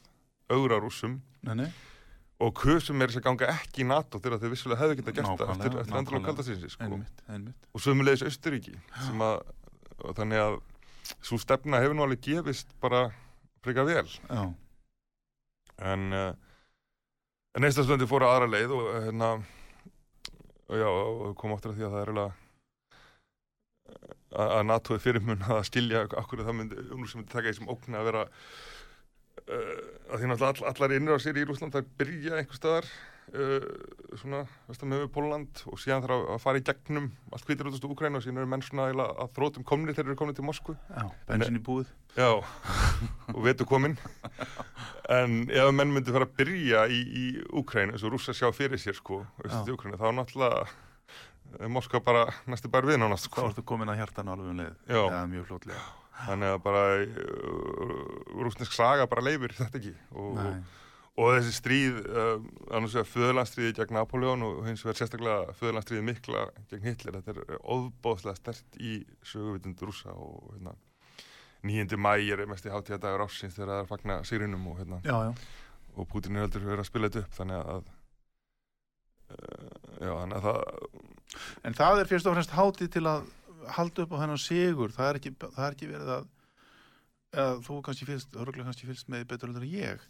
[0.52, 1.68] augra rússum Nei, nei,
[2.44, 5.40] og kusum er þess að ganga ekki í NATO þegar þeir vissulega hefðu getað gert
[5.40, 6.88] það eftir, eftir kaldasinsi sko.
[6.88, 7.68] einmitt, einmitt.
[7.72, 8.74] og sömulegis Austuríki
[9.06, 9.38] sem að
[10.02, 10.56] og þannig að
[11.24, 13.06] svo stefna hefur nú alveg gefist bara
[13.64, 14.06] frika vel.
[14.28, 14.44] Já,
[15.92, 16.30] en uh,
[17.54, 19.30] en Íslandslundi fóru aðra leið og uh, hérna
[20.64, 22.32] og já, og kom áttur að því að það er eiginlega
[24.34, 27.58] að að NATO er fyrirmun að skilja akkur það myndi, nú sem myndi taka því
[27.60, 31.76] sem ógna að vera uh, að því náttúrulega all, allar innra á sér í Rúsland
[31.76, 32.88] það byrja einhver staðar
[33.32, 33.64] uh,
[34.20, 37.94] svona, vestan með Póland og síðan þarf að fara í gegnum allt hvítir út úr
[37.94, 40.76] Úkræn og síðan eru menn svona eiginlega að þrótum komni þegar eru komni til Moskvu
[40.76, 41.90] já, bensin í búið.
[42.14, 42.30] Já,
[43.34, 43.96] og vetu komin
[45.10, 47.24] en ef menn myndi fara að byrja í, í
[47.60, 50.64] Úkræn eins og rússa sjá fyrir sér sko, austur í Úkræn þá er náttúrulega
[51.60, 53.48] er Moskva bara næstu bara við nánast Þá sko.
[53.50, 54.72] ertu komin að hjartan alveg um leið.
[54.90, 55.02] Já.
[55.06, 55.82] Já, mjög fljótlega.
[56.24, 57.92] þannig að bara uh,
[58.46, 60.38] rúsnesk saga bara leifir þetta ekki og,
[61.14, 62.32] og þessi stríð uh,
[62.74, 67.60] annars vegar föðurlandstríði gegn Napoleon og hins vegar sérstaklega föðurlandstríði mikla gegn Hitler, þetta er
[67.62, 68.96] óbóðslega stert í
[69.26, 70.74] söguvitund rússa og hérna
[71.64, 71.96] 9.
[71.96, 75.32] mæ er mest í hátíðadagur ársins þegar það er fagna sýrinum og hérna já, já.
[75.94, 77.92] og Putin er heldur verið að spila þetta upp þannig að
[79.34, 81.12] uh, já, þannig að það
[81.64, 83.26] En það er fyrst og fremst hátíð til að
[83.76, 84.92] halda upp á hennan sigur.
[84.94, 86.28] Það er ekki, það er ekki verið að,
[87.34, 90.04] eða þú kannski örgulega kannski fyrst með betur en ég,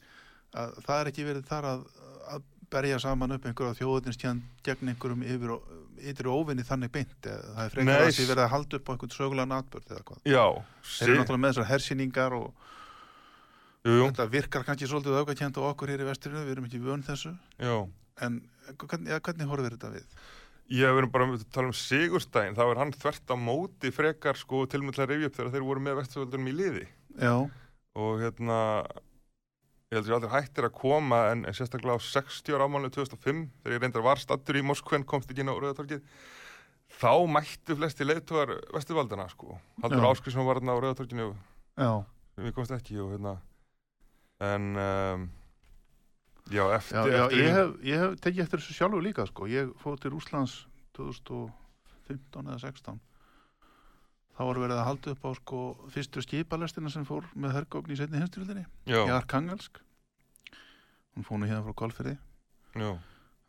[0.54, 1.86] að það er ekki verið þar að,
[2.34, 5.72] að berja saman upp einhverja þjóðinstján gegn einhverjum yfir og
[6.04, 7.16] ytri óvinni þannig beint.
[7.22, 10.06] eða Það er frekar að því verið að halda upp á einhvern sögulega natbörð eða
[10.08, 10.22] hvað.
[10.28, 10.44] já,
[10.94, 12.46] Þeir eru náttúrulega með þessar hersýningar og
[13.84, 16.82] jú, jú, þetta virkar kannski svolítið aukakjönd á okkur hér í vesturinu, við erum ekki
[16.84, 17.34] vön þessu.
[17.60, 17.76] já
[18.22, 18.40] En
[18.78, 20.18] hvernig, ja, hvernig horfir þetta við?
[20.72, 24.38] Ég hef verið bara að tala um Sigurstein, þá er hann þvert á móti frekar
[24.38, 26.84] sko til með til að rifja upp þegar þeir voru með vesturvöldunum í liði
[27.20, 27.34] Já,
[28.00, 28.58] og hérna
[29.94, 33.76] ég heldur aldrei hættir að koma en, en sérstaklega á 60 ára ámálinu 2005 þegar
[33.76, 36.02] ég reyndar var stattur í Moskven komst ekki inn á Rauðatorkið
[36.98, 39.58] þá mættu flesti leiðtóðar vesturvaldana sko.
[39.82, 40.10] Haldur Já.
[40.10, 41.90] Áskrisson var hérna á Rauðatorkinu já,
[42.34, 43.38] sem ég komst ekki og hérna.
[44.42, 45.26] En um,
[46.50, 49.48] já já, eftir, já eftir ég, hef, ég hef tekið eftir þessu sjálfur líka sko.
[49.50, 50.58] Ég fóð til Úslands
[50.98, 53.02] 2015 eða 16
[54.34, 55.60] þá var verið að halda upp á sko,
[55.94, 59.78] fyrstu skipalestina sem fór með hergókn í setni heimstyrildinni í Arkangelsk.
[61.14, 62.16] Hún fór nú hérna frá Kolfyrði
[62.74, 62.90] já,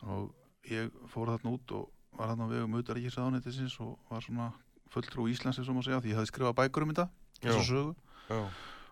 [0.06, 0.30] og
[0.70, 4.52] ég fór þarna út og var þarna á vegum utaríkisraðunættisins og var svona
[4.94, 7.08] fulltrú Íslands sem að segja því ég hafði skrifað bækur um þetta
[7.42, 7.94] já, þessa sögu.
[8.30, 8.40] Já,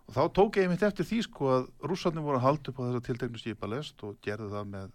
[0.04, 2.86] og þá tók ég mitt eftir því sko að rússarnir voru að halda upp á
[2.88, 4.90] þessa tilteknu skipalest og gerðu það með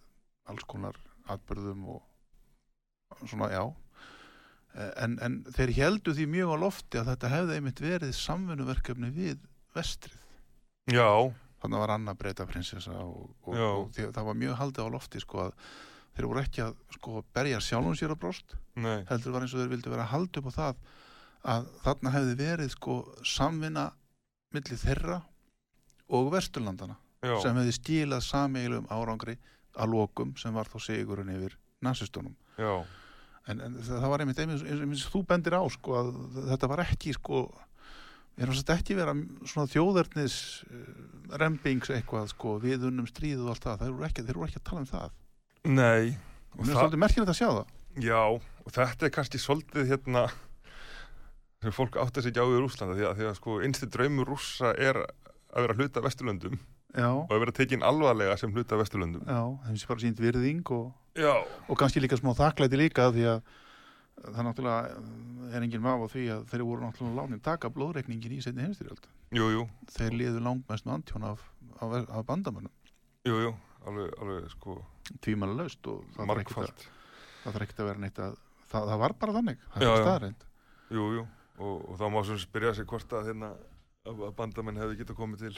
[0.52, 1.00] alls konar
[1.32, 3.64] atbyrðum og svona já
[4.76, 9.38] en, en þeir heldu því mjög á lofti að þetta hefði einmitt verið samvinnuverkefni við
[9.76, 10.18] vestrið.
[10.90, 11.10] Já,
[11.62, 15.22] þannig var Anna Breta prinsessa og, og, og því, það var mjög haldið á lofti
[15.24, 15.56] sko að
[16.16, 19.62] þeir voru ekki að sko berja sjálfum sér á brost nei, heldur var eins og
[19.64, 20.82] þeir vildu vera að halda upp á það
[21.54, 23.86] að þarna hefði verið sko samvinna
[24.56, 25.20] milli þeirra
[26.18, 29.38] og vesturlandana já, sem hefði stílað sameigilum árangri
[29.80, 31.56] að lokum sem var þá sigurinn yfir
[31.86, 32.84] nazistunum já,
[33.50, 36.14] en, en það var einmitt eins og þú bendir á sko að
[36.52, 37.44] þetta var ekki sko
[38.40, 39.16] við erum svolítið ekki vera
[39.52, 40.36] svona þjóðarnis
[40.70, 40.84] uh,
[41.42, 43.82] rempings eitthvað sko við unnum stríð og allt það.
[43.82, 45.18] Þeir voru ekki, þeir voru ekki að tala um það.
[45.68, 46.14] Nei.
[46.56, 47.74] Og mér er svolítið merkilegt að sjá það.
[48.00, 50.24] Já, og þetta er kannski svolítið hérna
[51.60, 54.30] sem fólk átt að segja á í Rúslanda því að, því að sko einstu draumur
[54.32, 56.60] rússa er að vera hluta Vesturlöndum
[56.96, 59.24] já, og að vera tekin alvarlega sem hluta af Vesturlöndum.
[59.28, 60.92] Já, þeim sé bara sínt virðing og,
[61.70, 63.42] og kannski líka smá þakklæti líka því að
[64.20, 68.42] það náttúrulega er enginn vaf á því að þeir voru náttúrulega lánin taka blóðreikningin í
[68.44, 69.06] setni heimstyrjöld
[69.38, 69.62] jú, jú,
[69.96, 71.44] þeir liðu langmest með antjón af,
[71.80, 72.74] af, af bandamönnum.
[73.30, 73.54] Jú, jú.
[73.88, 74.74] Alveg, alveg sko.
[75.24, 76.82] Tvímæla laust og það að- margfald
[77.46, 78.34] það þarf ekkert að vera neitt að
[78.70, 80.04] það, það var bara þannig, það Já, er já.
[80.04, 80.44] staðreind
[80.90, 81.24] Jú, jú,
[81.64, 83.54] og, og þá má svona spyrja sig hvort að hérna
[84.10, 85.56] að að bandamenn hefði getað komið til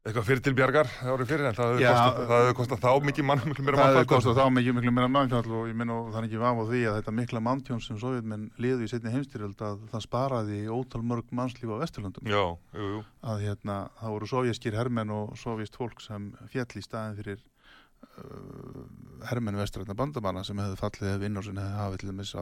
[0.00, 1.88] eitthvað fyrir til bjargar árið fyrir en það hefði
[2.30, 4.14] hefði kostað þá mikið mann miklu meira það hefði mannfall.
[4.16, 6.64] kostað þá mikið miklu meira manntjón og ég minn og það er ekki vaf á
[6.70, 11.02] því að þetta mikla manntjón sem sovjetmenn liðu í setni heimstyrjöld að það sparaði ótal
[11.04, 12.24] mörg mannslíf á Vesturlöndum.
[12.32, 16.84] Já, jú, jú, að hérna, það voru sovjaskir hermenn og sovjast fólk sem fjall í
[16.86, 18.88] staðin fyrir uh,
[19.28, 22.32] hermenn vestrætna bandamanna sem hefði fallið ef innársin hefði hafið til þess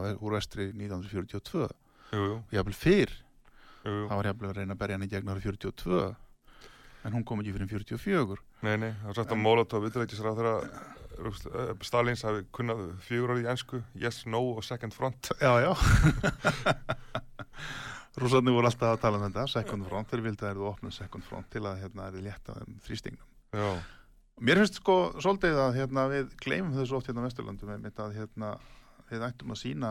[7.05, 10.57] en hún kom ekki fyrir 44 Nei, nei, það var sagt að Molotov viðrækisráð þegar
[11.83, 15.31] Stalins hafi kunnað fjögur orði í ensku yes, no og second front.
[15.43, 15.71] Já, já.
[18.19, 21.27] Rússarnir voru alltaf að tala um þetta, second front, þeir vildi að þeir opna second
[21.27, 23.27] front til að hérna er létta um þrýstingnum.
[23.55, 23.69] Já,
[24.39, 28.53] Mér finnst sko svolítið að hérna, við gleymum þessu oft hérna á Vesturlandum að hérna,
[29.09, 29.89] við ættum að sína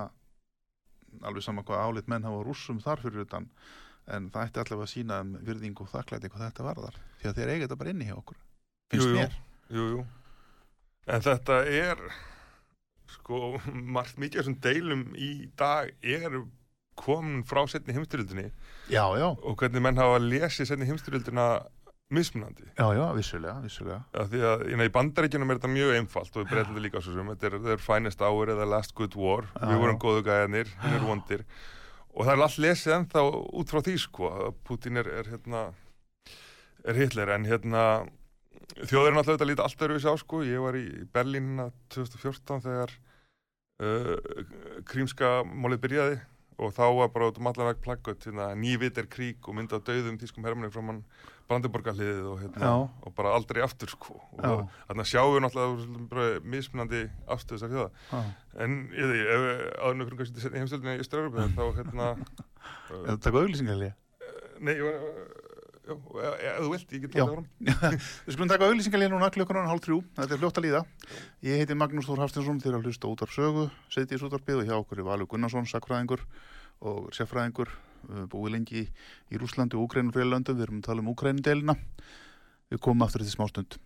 [1.28, 3.48] alveg sama hvað álit menn hafa á rússum þar fyrir utan
[4.14, 6.98] en það ætti allavega að sína um virðingu og þakklæti hvað þetta varðar.
[7.20, 8.38] Því að þeir eiga þetta bara inni hjá okkur
[8.88, 9.38] finnst Jú, mér.
[9.68, 10.04] Jú, jú.
[11.08, 12.00] En þetta er,
[13.14, 13.40] sko,
[13.96, 16.38] margt mikið þessum deilum í dag er
[16.98, 18.48] komin frá setni heimstyrjöldinni
[18.90, 21.44] Já, já, og hvernig menn hafa lesið setni heimstyrjöldina
[22.10, 22.64] mismunandi.
[22.72, 24.00] já, já, vissulega, vissulega.
[24.16, 27.02] Já, því að innan í bandaríkjunum er þetta mjög einfalt og við breytum þetta líka
[27.04, 27.28] svo sem.
[27.34, 29.44] Þetta er, er finest hour eða last good war.
[29.60, 31.44] Við vorum góðu gæðanir, hinn er vondir
[32.18, 33.20] og það er allt lesið ennþá
[33.60, 34.30] út frá því sko,
[34.66, 35.68] Putin er, er hérna
[36.82, 37.30] er Hitler.
[37.34, 37.84] En hérna
[38.78, 42.94] þjóðurinn alltaf þetta lítið allt öruvísi á sko, ég var í Berlín hérna 2014 þegar
[43.84, 44.16] uh,
[44.88, 46.18] krímska málið byrjaði.
[46.58, 49.74] Og þá var bara út um allan veg plaggut hérna, nývit er krík og mynd
[49.76, 51.04] af döðum þýskum hermunni frá mann
[51.48, 52.72] Brandenborgarliðið og, hérna,
[53.06, 54.18] og bara aldrei aftur sko.
[54.36, 58.20] Og þannig að sjáum við náttúrulega mismunandi afstöð þessar Já.
[58.64, 62.10] en ég því, ef nokkur kannski setja heimstöldinni í Ströðurbyggð þá hérna
[62.98, 63.96] Er þetta góð auglýsingarlega?
[64.58, 64.96] nei, ég var
[65.88, 67.24] já, ef þú vilt, ég get Já.
[67.24, 70.82] það áram Við skulum taka auglýsingarlega núna klukkunan hálf þrjú, þetta er fljótt að líða.
[71.48, 75.00] Ég heiti Magnús Þór Hafstinsson, eru að hlusta útvarp sögu, setjið útvarpið og hjá okkur
[75.00, 76.24] er Valur Gunnarsson, sakfræðingur
[76.88, 77.72] og sérfræðingur,
[78.08, 78.86] búið lengi í,
[79.32, 81.76] í Rúslandi og Úkrænum fyrir löndum, við erum að tala um Úkrænudelina.
[82.68, 83.78] Við komum aftur til smástund.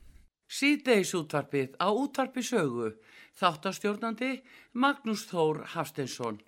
[0.53, 2.93] Síðdeis útvarpið á útvarpi sögu.
[3.41, 4.35] Þáttastjórnandi
[4.75, 6.43] Magnús Þór Hafsteinsson.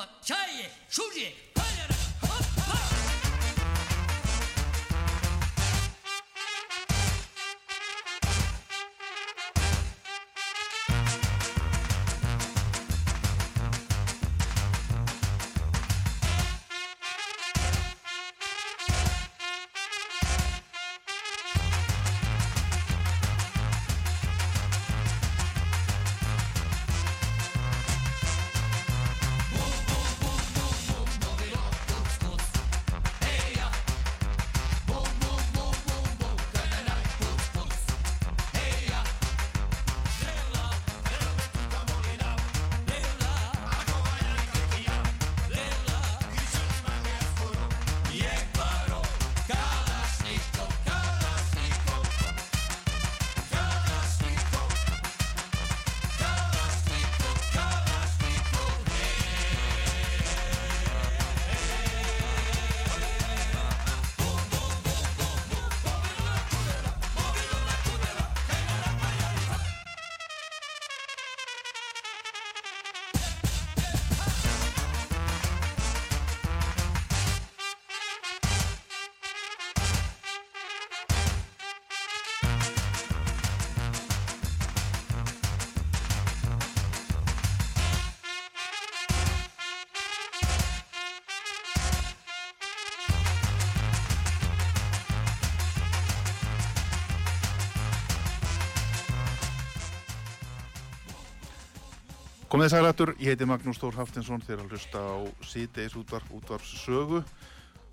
[0.00, 1.34] 说：“少爷，书记，
[102.50, 107.20] Komið þið sælættur, ég heiti Magnús Þór Haftinsson þeir að hlusta á síðdeis útvarp, útvarpssögu.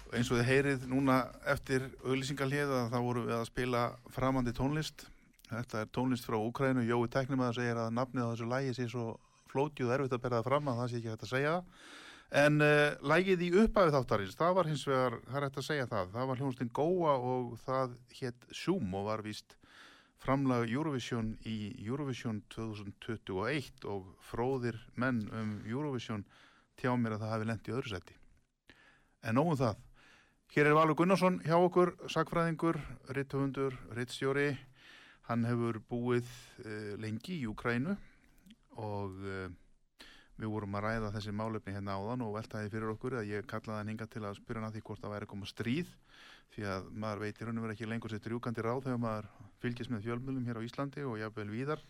[0.07, 1.17] Og eins og þið heyrið núna
[1.53, 3.83] eftir auðlýsingarliða þá vorum við að spila
[4.15, 5.03] framandi tónlist.
[5.51, 9.05] Þetta er tónlist frá Úkrænu Jói Teknimaður segir að nafnið á þessu lægi sé svo
[9.53, 11.53] flótið og erfitt að bera það fram að það sé ekki hægt að segja
[12.41, 15.87] en uh, lægið í upphæfið þáttarins það var hins vegar, það er hægt að segja
[15.93, 16.11] það.
[16.17, 19.53] Það var hljónstinn Góa og það hétt Zoom og var víst
[20.21, 26.25] framlag Eurovision í Eurovision 2021 og fróðir menn um Eurovision
[26.77, 28.17] tjá mér að það hafi lent í öðru seti.
[29.25, 29.83] En nógum það.
[30.55, 32.79] Hér er Valur Gunnarsson hjá okkur, sagfræðingur,
[33.13, 34.51] ritthöfundur, rittstjóri.
[35.27, 36.27] Hann hefur búið
[36.63, 37.97] uh, lengi í Ukrænu
[38.79, 39.49] og uh,
[40.37, 43.81] við vorum að ræða þessi málefni hérna áðan og veltaði fyrir okkur að ég kallaði
[43.81, 45.93] hann hinga til að spyrja hann að því hvort það væri að koma stríð
[46.55, 49.27] því að maður veitir hann verið ekki lengur sér drjúkandi ráð þegar maður
[49.61, 51.81] fylgist með fjölmjölum hér á Íslandi og jafnvel víðar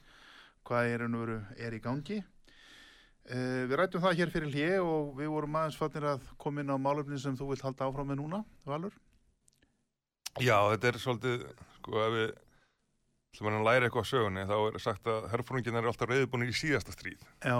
[0.67, 5.13] hvað er hann veru er í gangi uh, Við rættum það hér fyrir hlje og
[5.19, 8.21] við vorum aðeins fannir að koma inn á málefni sem þú vilt halda áfram með
[8.23, 8.95] núna, Valur
[10.37, 11.45] Já, þetta er svolítið,
[11.79, 12.27] sko, ef við
[13.37, 16.57] ætlum að læra eitthvað á sögunni, þá er sagt að herrfóringin er alltaf reyðbúinir í
[16.57, 17.23] síðasta stríð.
[17.41, 17.57] Já,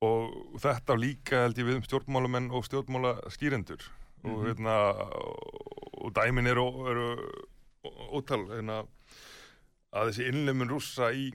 [0.00, 3.82] Og þetta líka held ég við um stjórnmálamenn og stjórnmála skýrendur.
[4.24, 4.46] Og Mhm.
[4.46, 4.76] hérna,
[6.10, 7.06] og dæmin eru, eru
[8.18, 8.82] ótal, hérna,
[9.94, 11.30] að þessi innleimun rússa í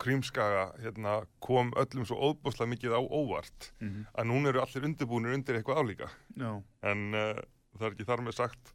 [0.00, 5.34] Krímskaga hérna, kom öllum svo óbúslega mikið á óvart mm að núna eru allir undirbúinir
[5.36, 6.08] undir eitthvað álíka.
[6.36, 7.42] já, en uh,
[7.76, 8.72] það er ekki þar með sagt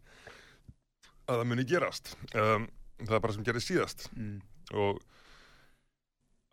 [1.26, 2.14] að það muni gerast.
[2.36, 2.68] Um,
[3.02, 4.10] það er bara sem gerir síðast.
[4.14, 4.42] Mm.
[4.74, 5.02] og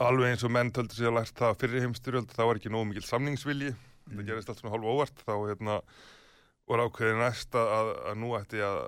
[0.01, 2.89] alveg eins og menn töldu sig að lært það fyrir heimstyrjöld þá var ekki nógu
[2.89, 3.75] mikil samningsvilji.
[4.09, 5.77] Það gerist allt svona hálfa óvart þá hérna,
[6.71, 8.83] var ákveðið næst að, að, að nú ætti að,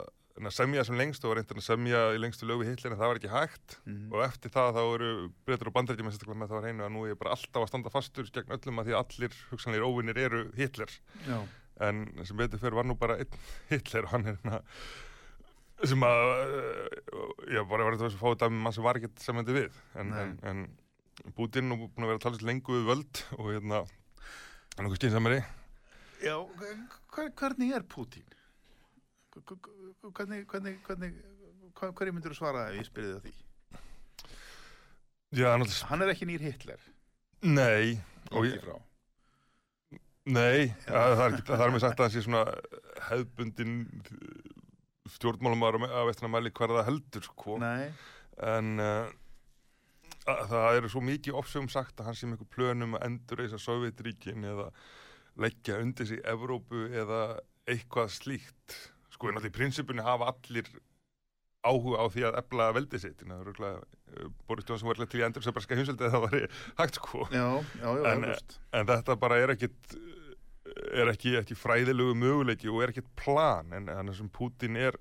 [0.54, 3.20] semja sem lengst og var reyndin að semja í lengstu lögu hitlir en það var
[3.20, 3.78] ekki hægt.
[3.84, 4.04] Mm.
[4.10, 5.10] og eftir það þá eru
[5.46, 8.30] breytur og bandarækjum með það var hreinu að nú er bara alltaf að standa fastur
[8.32, 10.94] gegn öllum að því allir hugsanleir óvinnir eru hitlir
[11.26, 11.38] já,
[11.86, 14.62] en sem betur fyrir var nú bara einn Hitler og hann er hérna
[15.88, 16.22] sem að
[17.68, 19.80] bara var þetta að fá dæmi mann sem var ekkert semjandi við.
[19.98, 23.50] En, en, en Putin nú búin að vera að tala sér lengu við völd og
[23.50, 25.42] hérna hann er okkur skynsamari
[26.22, 28.26] já hver, hvernig er Putin?
[29.32, 31.14] Hvernig, hvernig, hvernig
[31.80, 33.34] hverju myndir þú svara ef ég spyrði það því?
[35.32, 36.88] já, náttúrulega, Hann er ekki nýr Hitler
[37.42, 37.98] nei
[38.30, 38.68] og ég,
[40.28, 42.44] nei, að, það er það er mér sagt að það sé svona
[43.08, 43.74] hefðbundin
[45.16, 47.90] stjórnmálumar að veistina mæli hver það heldur sko Nei,
[48.52, 49.10] en uh,
[50.28, 53.60] að, það eru svo mikið ofsögum sagt að hann sé eitthvað plönum að endur reysa
[53.60, 54.68] Sovjetríkin eða
[55.40, 58.78] leggja undir sig Evrópu eða eitthvað slíkt.
[59.12, 60.68] Sko en allir í prinsipinu hafa allir
[61.62, 63.82] áhuga á því að efla veldi sitt það er örugglega,
[64.16, 66.56] uh, Boris Johnson var örugglega til í endur sem bara skæði hunseldi eða það var
[66.80, 67.28] hægt sko.
[67.30, 67.46] Já,
[67.78, 68.26] já, já, En,
[68.80, 69.94] en þetta bara er ekkit
[70.92, 73.72] er ekki, ekki fræðilegu möguleiki og er ekkit plan.
[73.76, 74.98] En hann sem Putin er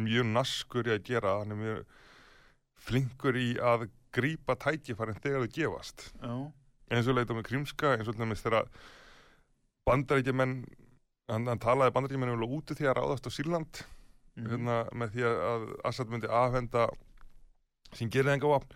[0.00, 1.82] mjög naskur í að gera hann er mjög
[2.80, 6.06] flinkur í að grípa tækifærin þegar þau gefast.
[6.18, 6.34] Já,
[6.90, 8.70] eins og leita með krímska eins og nefnist þegar
[9.88, 10.58] bandaríkjumenn
[11.30, 13.84] hann, hann talaði bandaríkjumenn um úti því að ráðast á Sýrland
[14.40, 14.50] Mhm.
[14.50, 16.86] hérna, með því að Assad myndi afhenda
[17.96, 18.74] sín gerðingavapn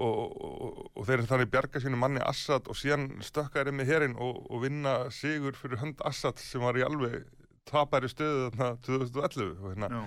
[0.00, 4.14] og, og, og þeir þannig bjarga sínu manni Assad og síðan stökka þeir með herinn
[4.16, 7.26] og, og vinna sigur fyrir hönd Assad sem var í alveg
[7.68, 10.02] tapæri stöðu þarna 2011 og, hérna, já,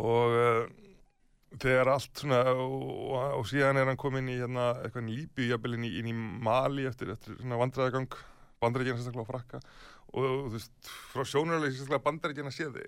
[0.00, 0.62] og uh,
[1.60, 5.50] þegar allt svona og, og, og síðan er hann komin í hérna, eitthvað í Líbíu,
[5.50, 8.08] jafnvel inn í, í Mali eftir, eftir svona vandræðagang
[8.62, 9.60] bandaríkjana sérstaklega á frakka.
[10.10, 12.80] Og þú veist, frá sjónurlega sérstaklega bandaríkjana séð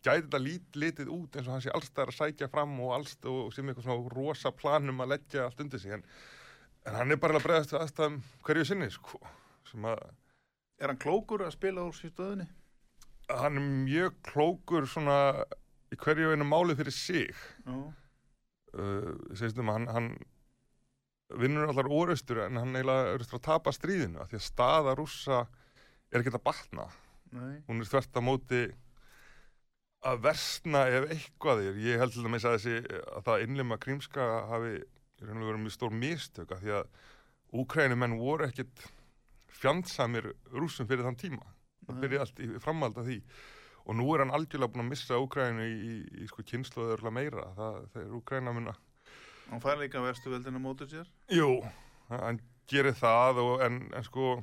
[0.00, 3.26] gæti þetta lít, litið út eins og hann sé allstæðar að sækja fram og allst
[3.28, 5.92] og sem eitthvað svona rosa planum að leggja allt undir sig.
[5.96, 6.04] En,
[6.88, 9.20] en hann er bara að bregðast við aðstæðum hverju sinni sko
[9.68, 10.00] sem að
[10.80, 12.46] Er hann klókur að spila úr sér stöðunni?
[13.30, 15.16] hann er mjög klókur svona
[15.92, 17.42] í hverju einu máli fyrir sig.
[17.66, 17.76] Já,
[18.74, 20.08] uh, segistum að hann, hann
[21.38, 25.40] vinnur allar orustur en hann eiginlega er að tapa stríðinu af því að staða rússa
[26.10, 26.86] er ekki að batna.
[27.30, 28.62] Nei, hún er þvert að móti
[30.10, 31.78] að versna ef eitthvað er.
[31.84, 34.74] Ég held til dæmis að þessi að það innlima krímska hafi
[35.20, 36.90] verið mjög stór mistök af því að
[37.60, 38.84] úkrænumenn voru ekkit
[39.60, 41.48] fjandsamir rússum fyrir þann tíma.
[41.86, 42.02] Það Nei.
[42.04, 43.18] byrja allt í framhald af því.
[43.88, 47.46] Og nú er hann algjörlega búin að missa Úkrænu í, í, í sko kynsluður meira.
[47.56, 48.80] Það, þegar Úkræna mun að
[49.50, 51.10] hann fær líka verstu veldina mótur sér.
[51.34, 51.60] Jú,
[52.10, 52.40] hann
[52.70, 54.38] gerir það og, en, en sko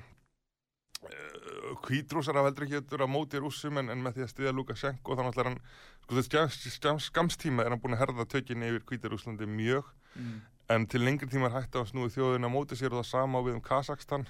[1.86, 5.18] hvítrúsar af heldur ekki getur að móti rússum en, en með því að stiða Lukashenko
[5.18, 5.58] þannig að hann
[6.04, 9.94] sko, skams, skamstíma er hann búin að herða tökinni yfir hvítirúslandi mjög.
[10.18, 10.38] Mm.
[10.74, 13.42] en til lengri tíma er hægt að snúi þjóðin að móti sér og það sama
[13.46, 14.26] við um Kazakstan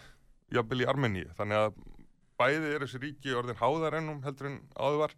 [0.53, 1.29] jafnvel í Armeníu.
[1.37, 1.77] Þannig að
[2.37, 5.15] bæði er þessi ríki orðin háðar ennum heldur en áður var.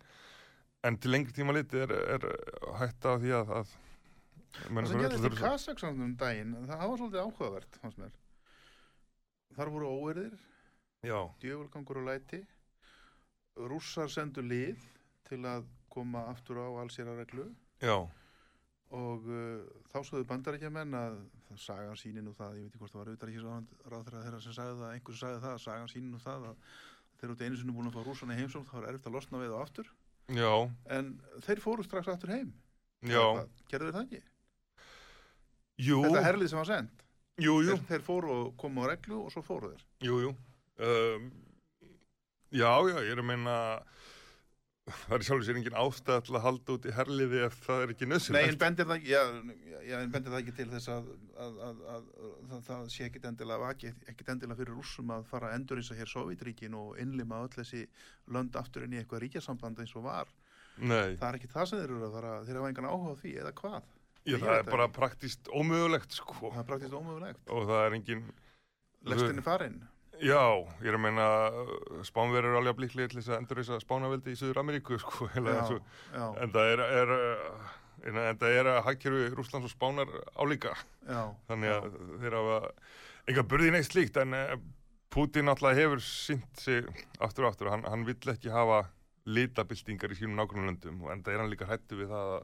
[0.86, 2.28] En til lengri tíma litið er, er
[2.80, 3.74] hægt að því að, að
[4.58, 7.80] Það sem gerðist í Kazakstan um daginn, það var svolítið áhugavert.
[9.58, 10.38] Þar voru óerðir,
[11.42, 12.40] djöfulgangur og læti.
[13.60, 14.82] Rússar sendu lið
[15.28, 17.50] til að koma aftur á allsýrareglu
[18.96, 21.18] og uh, þá skoðu bandarækjamenn að
[21.62, 24.56] sagan síni nú það, ég veit ekki hvort það var auðvitað ekki ráð þeirra sem
[24.56, 26.64] sagði það, einhversu sagði það, sagan síni nú það að
[27.20, 29.16] þeir eru út einu sinni búin að fá rússana í heimsókn, þá er erfitt að
[29.18, 29.92] losna við þá aftur,
[30.40, 30.54] já,
[30.98, 31.12] en
[31.46, 32.54] þeir fóru strax aftur heim.
[33.70, 34.22] Gerðu þeir það ekki?
[35.80, 37.04] Jú, Þetta herlið sem var sendt,
[37.40, 39.86] jú, jú, þeir, þeir fóru og komu á reglu og svo fóru þeir.
[40.10, 40.34] jú, jú
[40.84, 41.30] um,
[42.50, 43.56] Já, já, ég er að meina
[44.90, 47.92] það er sjálfur sér engin ástæð til að halda út í herliði ef það er
[47.94, 49.20] ekki Nei, en nöðsynlegt bendir það, já,
[49.86, 51.12] já, en bendir það ekki til þess að,
[51.46, 52.08] að, að, að,
[52.58, 56.10] að það, sé ekkit endilega vaki, ekkit endilega fyrir rússum að fara að endurýsa hér
[56.10, 57.84] Sovjetríkin og innlima öll þessi
[58.34, 60.34] lönd aftur inn í eitthvað ríkjasamband eins og var.
[60.80, 63.20] Nei, Það er ekki það sem þeir eru að fara, þeir hafa engan áhuga á
[63.22, 63.94] því, eða hvað?
[64.28, 67.42] Ég það er það bara praktist ómögulegt sko Það er praktist ómögulegt.
[67.50, 68.26] og það er engin
[69.08, 69.78] Lestinni farinn.
[70.20, 70.42] Já,
[70.84, 71.26] ég er að meina
[72.04, 75.62] Spánverður er alveg blíklega til þess að endurreisa Spánaveldi í Suður Ameríku sko, Já, já,
[75.70, 75.78] svo,
[76.12, 77.70] já, en það er, er uh,
[78.10, 80.74] en en það er að hagkerfi Rússlands og Spánar álíka
[81.08, 81.22] já.
[81.48, 81.88] þannig að
[82.26, 82.58] þeir hafa
[83.32, 84.58] enga burði neitt slíkt en uh,
[85.10, 86.86] Putin náttúrulega hefur sínt sig
[87.24, 88.84] aftur og aftur og hann, hann vill ekki hafa
[89.30, 92.44] litabildingar í sínum nágrunlöndum og enda er hann líka hættu við það að,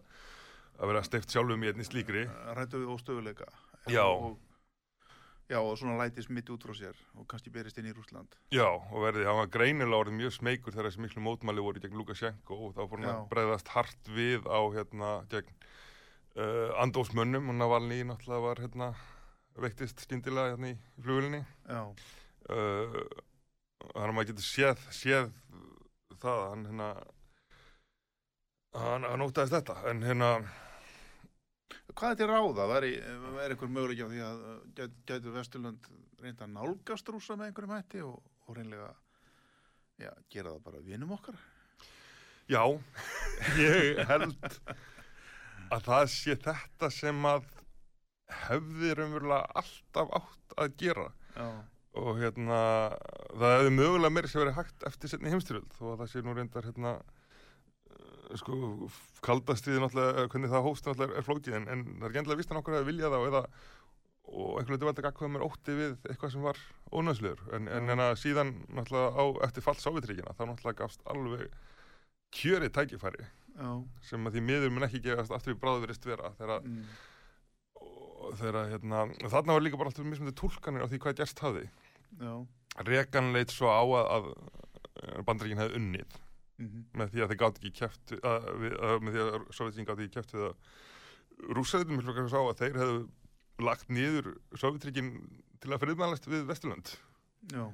[0.80, 2.26] að vera steift sjálfum í einni slíkri
[2.58, 3.48] Rættu við óstöðuleika.
[3.92, 4.04] Já.
[4.04, 4.38] Og,
[5.50, 8.36] já, og svona lætist mitt út frá sér og kannski berist inn í Rússland.
[8.54, 12.00] Já, og verði, hann var greinilega orðið mjög smeykur þegar þessi miklu mótmæli voru gegn
[12.00, 15.54] Lukashenko og þá fór hann að bregðast hart við á hérna gegn
[16.36, 18.92] uh, andófsmönnum og Navalny náttúrulega var hérna
[19.62, 21.82] veiktist skyndilega hérna í flugvölinni Já,
[22.52, 23.02] uh,
[23.86, 25.30] þannig að maður getur séð, séð
[26.20, 26.90] það að hann hérna
[28.76, 30.30] hann, hann ótaðist þetta en hérna
[31.96, 32.68] Hvað er til ráða?
[32.78, 32.88] Er,
[33.46, 35.90] er einhver möguleik á því að uh, gæt, gætu Vesturlönd
[36.22, 38.90] reynda að nálgast rúsa með einhverjum hætti og, og reynlega
[40.02, 41.38] já, gera það bara vinum okkar?
[42.52, 42.62] Já,
[43.58, 44.36] ég held
[45.74, 47.48] að það sé þetta sem að
[48.46, 51.48] hefði raunverulega alltaf átt að gera Já,
[52.02, 52.60] og hérna
[53.34, 56.36] það hefði mögulega meira sem verið hægt eftir setni heimstyrjöld þó að það sé nú
[56.38, 56.94] reyndar hérna
[58.42, 58.58] sko
[59.26, 62.54] kaldastriði náttúrulega hvernig það hófst náttúrulega er flókið en, en það er ekki endilega vist
[62.54, 63.42] að nokkur hefði viljað þá eða
[64.26, 66.60] og einhvern veginn valda gagkvæða mér ótti við eitthvað sem var
[66.92, 71.52] ónæðslegur en, en, en að síðan náttúrulega á eftir fall Sávitríkina þá náttúrulega gafst alveg
[72.36, 73.70] kjörið tækifæri já,
[74.10, 76.88] sem að því miður mun ekki gefast aftur í bráðverist vera þegar að mm,
[78.26, 81.66] og hérna, og þarna var líka bara alltaf mismundi tólkanir á því hvað gerst hafði.
[82.88, 86.16] Rekan leit svo á að, að bandaríkin hefði unnið
[86.62, 90.04] mhm, með því að þeir gátt ekki kæft við, að, með því að Sovjetíkin gátt
[90.04, 93.00] ekki kæft við að sá að þeir hefðu
[93.66, 94.30] lagt niður
[94.60, 95.12] Sovjetíkin
[95.64, 96.94] til að friðmælast við Vesturlönd.
[97.54, 97.66] Já,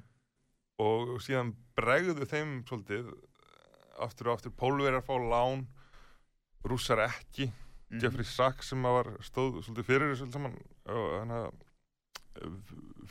[0.82, 3.12] og síðan bregðu þeim svolítið
[4.02, 5.66] aftur og aftur pólverjar fá lán
[6.66, 10.58] rússar ekki mhm, Jeffrey Sachs sem var stóð svolítið fyrir þessu saman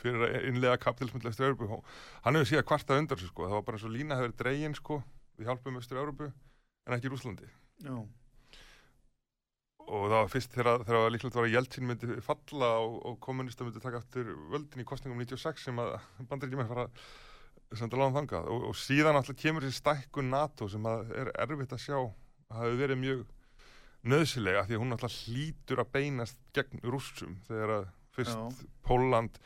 [0.01, 1.81] fyrir að innlega til Östur-Európu
[2.25, 3.45] hann hefur síðan kvartað undan sko.
[3.45, 5.01] Það var bara eins og lína hefur dregin sko
[5.37, 7.47] við hjálpum Östur-Európu en ekki Rúslandi
[7.85, 7.95] já,
[9.91, 13.81] og það var fyrst þegar, líklegt var að Jeltsin myndi falla og, og kommunista myndi
[13.83, 15.97] taka aftur völdin í kostningum 96 sem að
[16.29, 18.49] bandaríkjum er fara að senda láðan þangað.
[18.51, 22.79] Og, og síðan alltaf kemur þessi stækkun NATO sem er erfitt að sjá að hafi
[22.81, 23.25] verið mjög
[24.11, 28.69] nöðsilega því að hún alltaf hlýtur að beinast gegn rússum þegar að fyrst Já.
[28.87, 29.37] Pólland,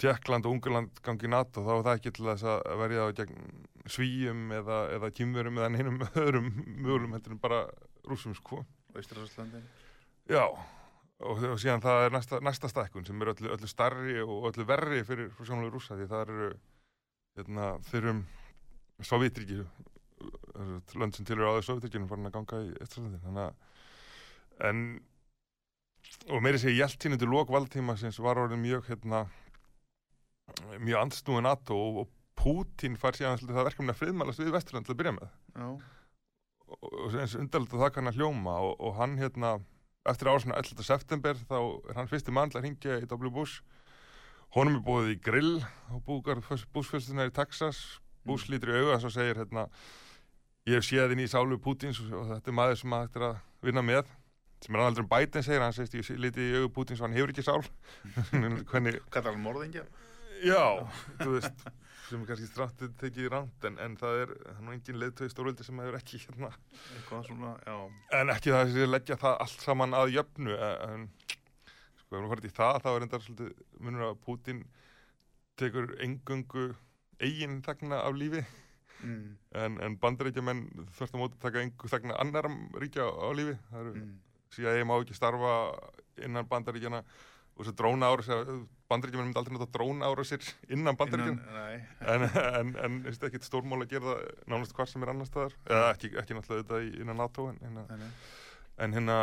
[0.00, 3.50] Tjekkland og Ungarland gangi í NATO þá er það ekki til þess að verja gegn
[3.88, 7.60] svíjum eða, eða kýmverum eða neinum öðrum mögulegum heldur en bara
[8.06, 8.62] rússum sko.
[8.96, 9.64] Ístrasalslandin.
[10.30, 14.50] Já, og, og síðan það er næsta, næsta stækkun sem er öllu, öllu starri og
[14.50, 16.50] öllu verri fyrir, sjónulega rússa því það eru
[17.36, 18.24] hérna, þeir um
[19.04, 19.60] Sovjetríki
[20.96, 24.82] lönd sem tilur áður Sovjetríkinu farin að ganga í Íslandin þannig að en
[26.32, 29.26] og meiri segja Jeltsin undir lok valdtíma sem var orðin mjög hérna,
[30.78, 34.98] mjög andsnúin NATO og, Putin fær síðan það verkefni að friðmælast við Vesturland til að
[35.00, 35.68] byrja með Já,
[36.68, 39.52] og eins undarlegt að það kann að hljóma og, og hann hérna
[40.06, 40.84] eftir ásuna 11.
[40.84, 43.30] september þá er hann fyrsti mann til að ringja í W.
[43.32, 43.64] Bush
[44.54, 45.54] honum er búið í grill
[45.94, 46.42] og búkar
[46.74, 47.80] búsfjöldunar í Texas
[48.26, 49.66] Bush lítur í auga og segir hérna
[50.66, 53.28] ég hef séð inn í sálu Pútins og, þetta er maður sem að hægt er
[53.30, 53.36] að
[53.66, 54.10] vinna með
[54.64, 57.16] sem er annaldri um Biden segir, hann segist í liti í augu Pútins og hann
[57.16, 57.62] hefur ekki sál
[58.70, 59.00] hvernig?
[60.44, 60.62] Já,
[61.22, 61.66] þú veist
[62.06, 65.66] sem er kannski stráttið tekið ránt en, en það er, hann er engin leiðtöð stórvöldi
[65.66, 66.50] sem hefur ekki hérna.
[66.94, 67.76] Eitthvað svona, já.
[68.20, 72.50] en ekki það að leggja það allt saman að jöfnu en sko, ef við horfum
[72.50, 74.62] í það þá er enda svolítið munur að Pútin
[75.58, 76.68] tekur engöngu
[77.18, 78.44] eigin þagna af lífi.
[79.04, 80.62] Mm, en, en bandaríkjamenn
[80.96, 83.56] þurft að móti taka engu þagna annarum ríkja á lífi.
[83.72, 84.12] Það eru mm,
[84.56, 85.56] CIA má ekki starfa
[86.22, 87.02] innan bandaríkjana
[87.56, 88.24] og þessi dróna ára
[88.90, 90.98] bandaríkjamenn myndi aldrei nota dróna ára sér innan
[91.54, 91.78] Nei,
[92.12, 92.26] en,
[92.60, 95.56] en, en er þetta ekkit stórmál að gera það nánast hvar sem er annar staðar.
[95.66, 98.10] Eða ekki, ekki náttúrulega þetta innan NATO en, nei.
[98.84, 99.18] en hérna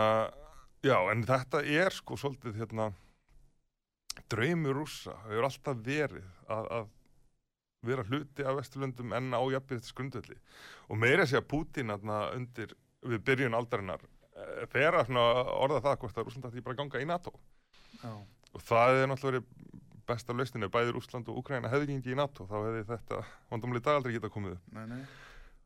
[0.84, 2.90] já, en þetta er sko svolítið hérna
[4.34, 5.16] draumur rússa.
[5.28, 6.92] Hefur alltaf verið að, að
[7.84, 10.40] vera hluti af Vesturlöndum en á jafnbyrðis grundvelli.
[10.90, 12.74] Og meira sé að Pútín hérna undir
[13.04, 17.08] við byrjun aldarinnar eh, fer að orða það hvort að Rússland ætti bara ganga í
[17.08, 17.34] NATO
[18.04, 18.14] Já,
[18.54, 22.56] og það er náttúrulega besta lausninu, bæði Rússland og Ukraina hefði gengið í NATO, þá
[22.60, 23.20] hefði þetta
[23.51, 24.72] vandamli dag aldrei geta komið upp.
[24.76, 25.04] Nei, nei.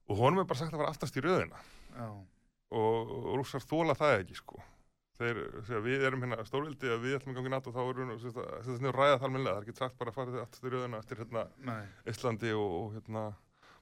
[0.07, 1.61] og honum er bara sagt að fara aftast í röðina.
[1.97, 2.09] Já,
[2.77, 4.61] og, og rússar þóla það ekki sko.
[5.17, 8.11] Þeir segja við erum hérna stórvildi að við ætlum að ganga í NATO þá erum
[8.21, 8.35] við
[8.83, 11.21] niður ræða það almennilega það er ekki sagt bara að fara aftast í röðina eftir
[11.23, 11.79] hérna nei.
[12.11, 13.23] Íslandi og, og hérna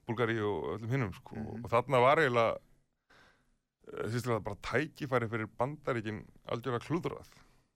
[0.06, 1.36] Búlgari og öllum hinnum sko.
[1.36, 1.66] Mhm.
[1.66, 7.34] og þarna var eiginlega eh, sýstilega bara tækifæri fyrir bandaríkin algjörlega klúðrað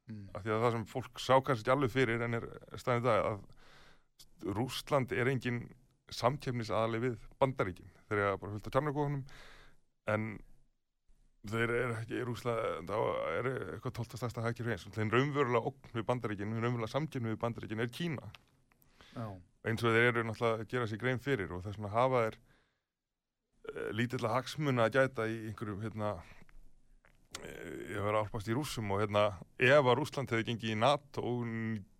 [0.09, 2.45] Mm, af því að það sem fólk sá kannski ekki alveg fyrir en er
[2.81, 5.63] staðin dag að Rússland er engin
[6.09, 7.89] samkefnisaðali við bandaríkin.
[8.07, 9.25] Þeir eru bara fullt af tjarnarkóðunum
[10.09, 10.29] en
[11.49, 16.57] þeir eru ekki Rússland það er eitthvað tóltastasta hækir hreins þeir raunverulega ógn við bandaríkin
[16.57, 18.31] raunverulega samkefni við bandaríkin er Kína.
[19.13, 19.27] Já,
[19.69, 22.39] eins og þeir eru náttúrulega að gera sér grein fyrir og þess vegna hafa þeir
[22.39, 26.17] uh, lítill hagsmuna að gæta í einhverjum hérna
[28.19, 29.25] var álpast í rússum og hérna
[29.57, 31.23] ef að Rússland hefði gengið í NATO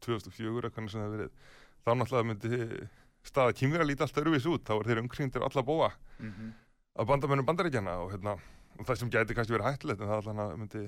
[0.05, 1.35] 2004 eða hvernig sem það verið
[1.79, 2.87] þá náttúrulega myndi
[3.29, 4.65] staða kýmur að líta allt öðruvís út.
[4.67, 6.53] Þá er þeir umkringdir alla bóa mhm,
[6.99, 8.35] að bandamennum bandaríkjana og hérna
[8.79, 10.85] og það sem gæti kannski verið hættulegt en það allan að myndi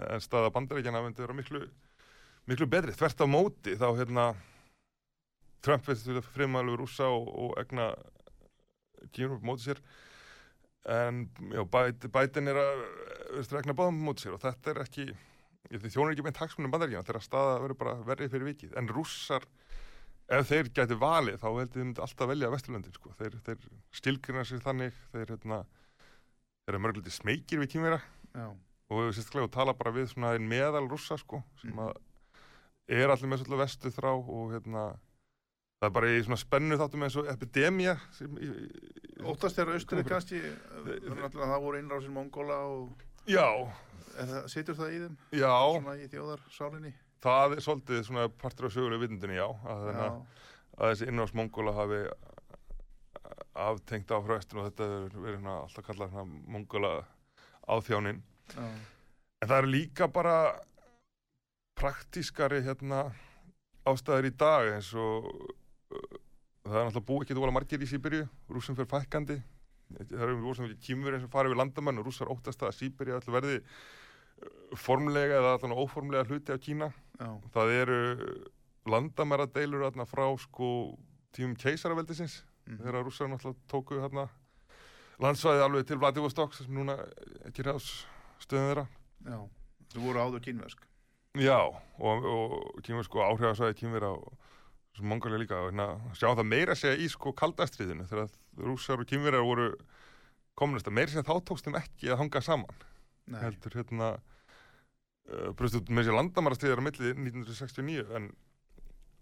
[0.00, 1.62] en staða bandaríkjana myndi vera miklu
[2.46, 4.26] miklu betri, þvert á móti þá hérna
[5.66, 6.02] Trump veit
[6.34, 7.90] friðmælu rússa og, og egna
[9.14, 9.82] kýmur upp móti sér
[10.86, 12.82] en já, Biden, Biden er að
[13.36, 15.06] veist, egna báðum móti sér og þetta er ekki
[15.66, 19.46] þjónir ekki meint hagsmunum bandaríkjana þegar staða verður bara verið fyrir vikið en rússar
[20.30, 23.12] ef þeir gæti valið þá held ég þið myndi alltaf velja Vesturlöndin sko.
[23.18, 25.58] þeir, þeir stilgrina sér þannig þeir, hérna,
[26.70, 28.00] eru mörguliti smekir við kýmvera
[28.90, 31.78] og sérstaklega tala bara við svona meðal rússa sko, sem Mhm.
[31.78, 31.96] að
[32.88, 34.82] er allir með svolítið vestu þrá og hérna
[35.80, 39.76] það er bara í svona spennu þáttum eins og epidemia sem, í, í, Óttast þeirra
[39.78, 40.40] austrið kannski,
[40.86, 43.46] að það voru innrásin Mongóla og já,
[44.20, 44.46] er það,
[44.94, 45.50] í þeim, já.
[45.50, 46.94] Svona í þjóðarsálinni?
[47.26, 50.18] það er svolítið svona partur af söguleg vitundinni já, að, Já, þennan,
[50.76, 52.00] að þessi innrás Mongóla hafi
[53.66, 56.18] aftengt á fröstin og þetta svona, alltaf kallað
[56.54, 56.92] Mongóla
[57.66, 58.20] áþjánin.
[58.52, 58.66] Já,
[59.42, 60.36] En það eru líka bara
[61.76, 63.02] praktískari hérna
[63.86, 65.26] ástæður í dag eins og
[66.66, 69.36] það er náttúrulega búið ekki að margir í Sýberíu, rússum fyrir fækkandi.
[69.96, 72.74] Það eru voru sem ekki kýmur eins og farið við landamann og rússar óttast að
[72.74, 76.90] Sýberíu alltaf verði uh, formlega eða alltaf óformlega hluti af Kína.
[77.20, 78.00] Já, það eru
[78.90, 80.70] landamæradeilur þarna frá sko
[81.36, 84.26] tímum keisaraveldisins mhm, þegar rússar náttúrulega tóku hérna
[85.22, 86.98] landsvæði alveg til Vladivostok sem núna
[87.48, 88.04] ekki ráðs
[88.42, 88.86] stöðum þeirra.
[89.26, 89.38] Já,
[89.94, 90.82] þú voru áður kínversk.
[91.36, 94.14] Já, og, og kýmur sko áhrifasvæði kýmur á
[94.96, 98.32] sem mongalega líka og hérna sjá það meira segja í sko kaldastriðinu þegar
[98.64, 99.68] rússar og kýmverjar voru
[100.56, 102.82] meira að segja þá tókst þeim ekki að hanga saman,
[103.26, 108.30] Nei, heldur hérna uh, brust út með sér landamærastriðar á milli 1969 en,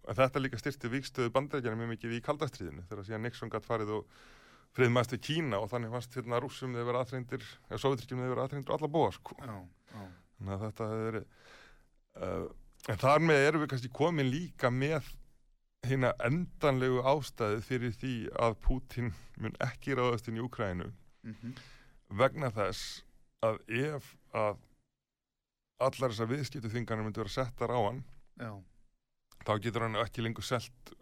[0.05, 3.97] en þetta líka styrsti vikstöðu bandarækjana mjög mikið í kaldastriðinu þegar síðan Nixon gætt farið
[3.99, 4.19] og
[4.75, 8.47] friðmæst við Kína og þannig fannst hérna rússum þeir vera aðþreindir, eða sovjetrykjum þeir vera
[8.47, 9.37] aðþreindir alla búa sko.
[9.39, 9.55] Já,
[9.95, 10.07] já,
[10.39, 11.29] þannig að þetta hefur verið
[12.19, 12.49] uh,
[12.91, 15.07] en þar með erum við kannski komin líka með
[15.89, 18.15] hérna endanlegu ástæði fyrir því
[18.47, 20.91] að Pútín mun ekki ráðast inn í Ukrænu
[21.27, 21.57] mhm,
[22.21, 23.03] vegna þess
[23.45, 24.61] að ef að
[25.85, 28.05] allar þessar viðskiptu þingarnir myndu vera settar á hann
[28.41, 28.53] já,
[29.45, 30.95] þá getur hann ekki lengur selt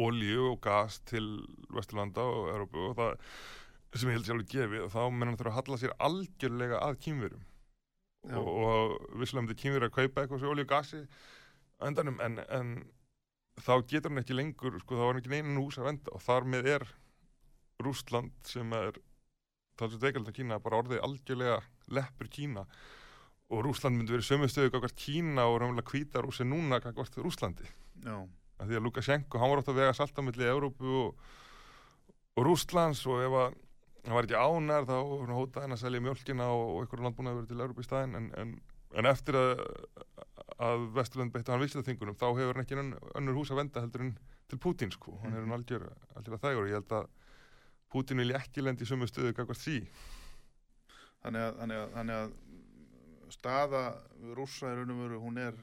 [0.00, 1.26] olíu og gas til
[1.74, 5.52] Vesturlanda og Európu og það sem ég held alveg gefið og þá menn hann þurfa
[5.52, 7.44] að halla sér algjörlega að kýmverum
[8.36, 12.38] og, og visslega myndi kýmveri að kaupa eitthvað svo olíu og gasi á endanum en,
[12.46, 12.72] en
[13.64, 16.24] þá getur hann ekki lengur sko þá var hann ekki neinin hús að venda og
[16.24, 16.86] þar með er
[17.80, 18.98] Rústland sem er
[19.80, 21.60] talsveit veikald á Kína bara orðið algjörlega
[21.96, 22.66] leppur Kína.
[23.50, 27.66] Og Rúsland myndi verið sömu stöðu gagvart Kína og raunverulega hvíta rúsi núna gagvart Rúslandi
[28.60, 31.22] af því að Lukashenko, hann var átt að vega salta milli Európu og,
[32.36, 33.56] og Rúslands og ef að
[34.04, 34.96] hann var ekki ánær þá
[35.32, 38.16] hótaði hann að selja mjölkina og, og einhverjum landbúnaði verið til Európu í staðinn.
[38.18, 38.54] En, en,
[39.00, 39.64] en eftir að,
[40.60, 44.04] að Vesturland beittu hann viðskiptaþingunum þá hefur hann ekki ön, önnur hús að venda heldur
[44.04, 44.14] en
[44.50, 45.86] til Pútín sko, hann er hann algjör,
[46.18, 47.08] algjör að þægur og ég held að
[47.90, 49.78] Pútín vilja ekki lendi í sömu stöðu gagvart því.
[51.24, 53.82] Þannig að, þannig að, þannig að staða
[54.36, 55.58] rússa í raun og veru, hún er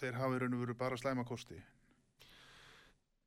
[0.00, 1.60] þeir hafa í raun og veru bara slæma kosti.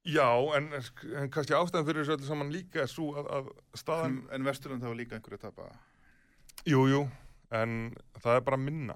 [0.08, 4.22] Já, en, en kannski ástæðan fyrir þessu öllu saman líka er svo að, að staðan
[4.22, 5.68] en, en Vesturland hafa líka einhverju að tapa.
[6.68, 7.02] Jú, jú,
[7.56, 7.78] en
[8.22, 8.96] það er bara minna.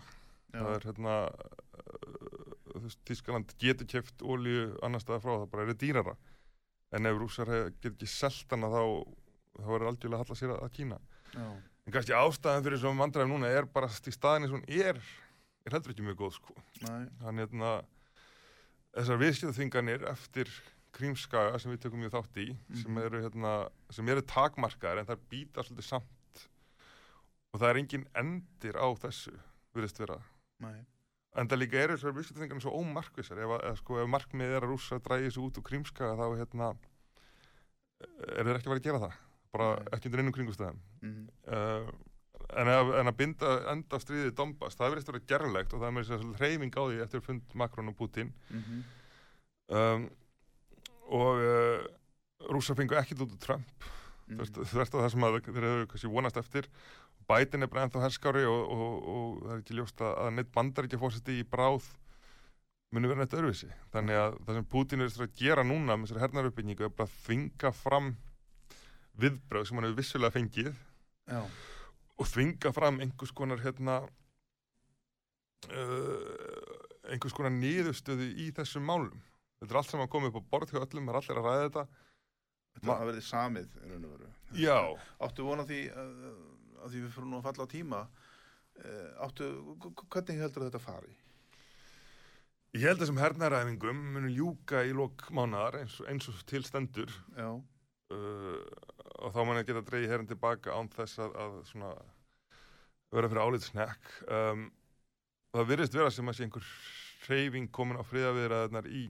[0.51, 5.65] Það er hérna, uh, þú veist, Þískaland getur keft ólíu annar staðar frá, það bara
[5.69, 6.15] er dýrara.
[6.91, 8.81] En ef rússar hef- getur ekki selt hana þá,
[9.61, 10.99] þá er algjörlega að halla sér að, að Kína.
[11.35, 11.45] Já,
[11.87, 14.99] En kannski ástæðan fyrir þessum vandræðum núna er bara í staðinni sem hún er,
[15.65, 16.53] er heldur ekki mjög góð, sko.
[16.83, 17.71] Þannig hérna,
[18.93, 20.51] þessar viðskiptaþinganir eftir
[20.91, 22.45] Krímskaga sem við tökum mjög þátt í,
[22.75, 23.01] sem Mhm.
[23.05, 23.53] eru hérna,
[23.89, 26.45] sem eru takmarkaðar en þær býta svolítið samt
[27.53, 29.33] og það er engin endir á þessu,
[29.73, 30.19] virðist vera.
[30.61, 30.71] Næ
[31.39, 34.71] En það líka eru þessar viðskiptaþingarnir svo ómarkvissar, ef, að- sko, ef markmið er að
[34.73, 36.65] rússa drægi þessu út úr Krímskaga þá hérna,
[38.35, 39.13] er þeir ekki að vera að gera það,
[39.55, 39.85] bara Nei.
[39.95, 40.81] ekki undir einum kringustæðum.
[41.01, 41.91] mm, Uh,
[42.59, 45.95] en, að, en að binda enda stríðið Donbass, það verðist vera gerlegt og það er
[45.95, 48.33] með þess að reyfing á því eftir fund Macron og Putin.
[48.51, 48.83] Mm
[49.71, 50.09] um,
[51.11, 51.79] og uh,
[52.51, 53.87] rússar fengu ekkert út úr Trump.
[54.27, 54.39] Mm.
[54.67, 56.67] þvert á það sem að þeir hefur vonast eftir
[57.29, 60.51] Biden er bara ennþá herskári og, og, og það er ekki ljóst að, að neitt
[60.55, 61.87] bandar ekki fórseti í bráð
[62.91, 63.69] muni vera neitt öðruvísi.
[63.93, 67.17] Þannig að það sem Putin er að gera núna með þessari hernarupbyggingu er bara að
[67.25, 68.09] þvinga fram
[69.21, 70.71] viðbröð sem hann hefur vissulega fengið
[71.31, 71.41] Já,
[72.19, 73.95] og þvinga fram einhvers konar hérna
[75.71, 79.19] uh, einhvers konar niðurstöðu í þessum málum.
[79.61, 81.65] Þetta er allt saman komið upp á borð hjá öllum, það er allir að ræða
[81.67, 81.83] þetta.
[82.71, 84.29] Þetta Ma- hafa verið samið í raun og veru.
[84.57, 84.77] Já,
[85.27, 86.13] Áttu vona því að,
[86.81, 87.99] að því við fyrir nú að falla á tíma
[88.81, 89.51] eh, áttu,
[90.09, 91.13] hvernig heldur þetta fari?
[92.71, 97.11] ég held að þessum hernaræfingum munu ljúka í lok mánadar eins, eins og til stendur.
[97.35, 98.59] Já, uh,
[99.21, 101.91] og þá mann að geta dreigið herrin tilbaka án þess að, að svona
[103.11, 104.69] vera fyrir álið snekk um,
[105.51, 106.69] það virðist vera sem að sé einhver
[107.25, 109.03] hreyfing komin á friðaviðraðarnar í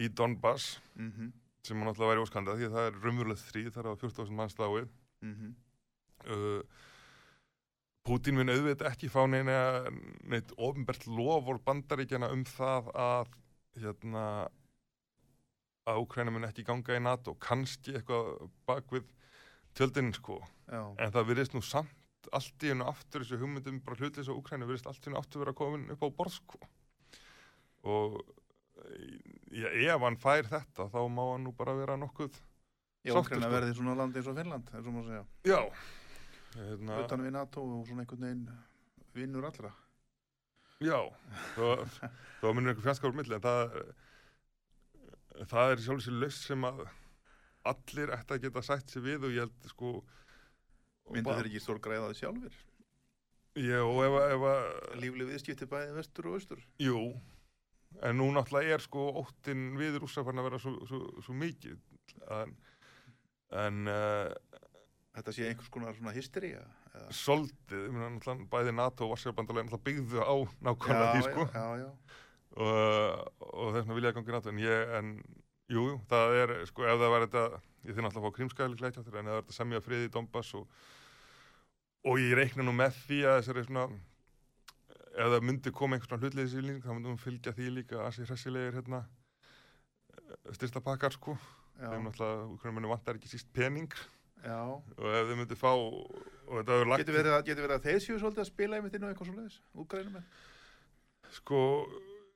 [0.00, 1.34] í Donbass mhm,
[1.66, 4.56] sem hann náttúrulega væri óskanda því að það er stríð, það er á 14.000 manns
[4.56, 4.88] dáið.
[5.20, 5.52] Mhm
[6.28, 6.60] uh,
[8.06, 9.56] Pútín mun auðvitað ekki fá neina
[10.24, 13.34] neitt ofinbært lofur bandaríkjana um það að
[13.82, 14.24] hérna
[15.90, 17.34] að Úkræna mun ekki ganga í NATO.
[17.40, 19.06] Kannski eitthvað bak við
[19.76, 20.40] tjöldinin sko.
[20.70, 24.34] Já, en það virðist nú samt allt í hennu aftur þessu hugmyndum bara hlutis á
[24.34, 26.60] Úkræna virðist allt í hennu aftur vera komin upp á borð sko.
[27.84, 28.20] Og
[29.52, 32.32] já, ef hann fær þetta þá má hann nú bara vera nokkuð
[33.04, 33.54] Já, Ukraina sko.
[33.54, 35.24] verði svona land eins og Finnland, eins og maður segja.
[35.48, 35.60] Já
[36.56, 38.46] hérna, utan við NATO og svona einhvern veginn
[39.16, 39.70] vinnur allra.
[40.80, 40.96] Já,
[41.56, 43.74] það minnur einhver fjandskapur milli en það,
[45.50, 46.80] það er sjálf sér laus sem að
[47.70, 49.90] allir ætti að geta sætt sér við og ég held sko
[51.12, 52.56] myndu þeir ekki stór græða það sjálfur
[53.60, 54.66] Já, og ef, að- ef að,
[55.02, 56.60] lífleg viðskipti bæði vestur og austur.
[56.80, 57.00] Jú
[58.06, 61.74] en nú náttúrulega er sko óttin við rússa farin að vera svo, svo, svo mikið
[62.36, 62.52] en,
[63.58, 64.30] en uh,
[65.16, 66.62] þetta sé einhvers konar svona hystería
[66.94, 67.06] eða?
[67.16, 70.34] Soldið, ég meina náttúrulega bæði NATO og Varsjárbandalega náttúrulega byggðu á
[70.68, 71.46] nákvæmlega því sko.
[71.54, 71.88] já, já,
[72.56, 75.10] og, og þess vegna vilja gangi NATO en ég, en
[75.70, 77.44] jú, jú, það er sko ef það var þetta,
[77.88, 80.54] ég þinn alltaf að fá krimskæli en ef það var þetta semja friði í Donbass
[80.58, 80.78] og,
[82.06, 83.88] og ég reikna nú með því að þessari svona
[85.10, 87.98] ef það myndi koma einhvers svona hlutleiðis í lýsing þá myndum við fylgja því líka
[87.98, 89.02] að þessi hressilegir hérna
[90.54, 91.34] styrsta pakkar sko.
[91.80, 93.90] Þeim náttúrulega, hvernig munum vantar ekki síst pening
[94.44, 94.58] já.
[94.98, 98.00] og ef þau myndi fá og þetta hefur lagt Getur verið, að, verið að þeir
[98.06, 100.22] séu svolítið að spila einmitt inn á eitthvað svo leiðis, útgrænum
[101.30, 101.60] sko,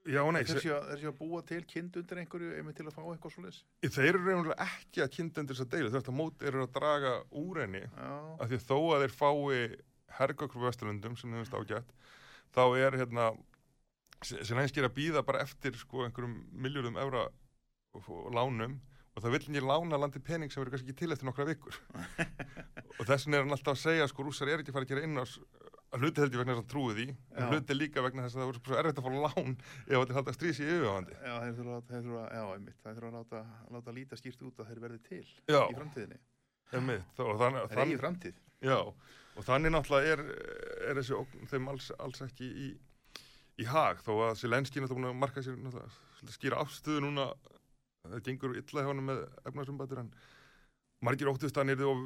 [0.07, 2.87] já og nei þeir séu, að- þeir að búa til kind undir einhverju einmitt til
[2.87, 3.63] að fá eitthvað svo leiðis
[3.97, 7.15] þeir eru reynulega ekki að kynna undir þess að deilu þetta mót eru að draga
[7.41, 7.83] úr henni.
[8.39, 9.65] Af því þó að þeir fái
[10.15, 11.91] hergökkur á Vesturlundum sem nefnist ágætt
[12.55, 13.33] þá er hérna
[14.25, 16.37] sem einskir að býða bara eftir sko einhverjum
[17.95, 18.79] og, og lánum
[19.15, 21.77] og það vill ekki lána landi pening sem verður kannski ekki til eftir nokkra vikur
[22.99, 24.95] og þess vegna er hann alltaf að segja sko rússar er ekki að fara að
[24.95, 25.25] gera inn á
[25.95, 27.39] að hluti held ég vegna þess að hann trúi því Já.
[27.39, 30.17] en hluti líka vegna þess að það voru svo erfitt að fá lán ef þetta
[30.19, 33.43] halda stríðs í yfirvandi já, þeir þurfa, að- þurfa að láta,
[33.77, 35.61] láta líta skýrt út að þeir verði til Já.
[35.71, 36.19] í framtíðinni.
[36.75, 38.37] Einmitt, og þannig, Það er eigi framtíð.
[38.65, 40.23] Já, og þannig náttúrulega er,
[40.91, 42.69] er þessi ógn þeim alls, alls ekki í,
[43.63, 45.61] í hag þó að Selenski náttúrulega að marka sér
[46.35, 47.29] skýra afstöðu núna
[48.05, 50.11] það gengur illa hjá hann með efnarsumbatur en
[51.05, 52.03] margir óttist að hann er of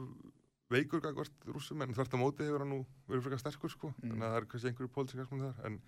[0.69, 4.11] veikur gagvart rússum en þvert á móti hefur hann nú verið frekar sterkur sko Mm.
[4.13, 5.79] þannig að það er kannski einhverju pólitík hagsmunir þar en,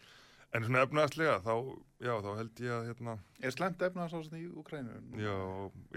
[0.57, 1.53] en svona efnaðslega þá,
[2.01, 4.97] já, þá held ég að hérna, Er slæmt efnaðsásin í Ukrænu?
[5.21, 5.37] já,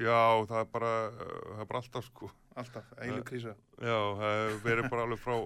[0.03, 0.20] já,
[0.51, 3.55] það er bara það er bara alltaf sko Alltaf, eilu krísa.
[3.82, 5.38] Já, það verið bara alveg frá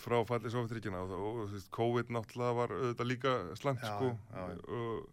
[0.00, 4.12] frá fallið Sovjetríkina og, og þú veist, COVID náttúrulega var auðvitað líka slæmt Já, sko
[4.14, 4.60] já, já.
[4.78, 5.08] Og,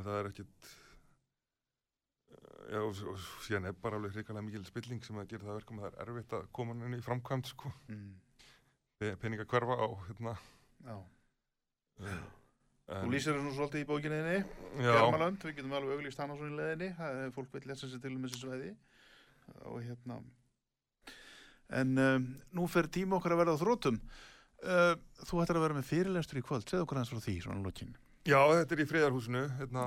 [0.00, 0.70] en það er ekkit
[2.70, 5.88] já, og, síðan er bara alveg hrikalega mikil spilling sem að gera það verkum að
[5.88, 8.12] það er erfitt að koma henni í framkvæmt sko Mm.
[9.02, 10.36] Pe- peninga hverfa á hérna
[10.86, 10.96] Já.
[12.02, 12.22] en,
[12.92, 14.38] Þú lýsir þessu svolítið í bókinniðinni.
[14.82, 17.32] já, Bjarmalönd, við getum alveg auglýst hann á svona í leðinni.
[17.32, 18.72] Fólk vil lesa sér til um þessi sveiði.
[19.70, 20.18] Og hérna...
[21.72, 24.00] En um, nú fer tíma okkar að verða á þrótum.
[24.62, 24.94] Uh,
[25.24, 26.66] þú ættir að vera með fyrirlestur í kvöld.
[26.68, 27.94] Segð okkur hans frá því, svona lokin.
[28.28, 29.86] já, þetta er í friðarhúsinu hérna,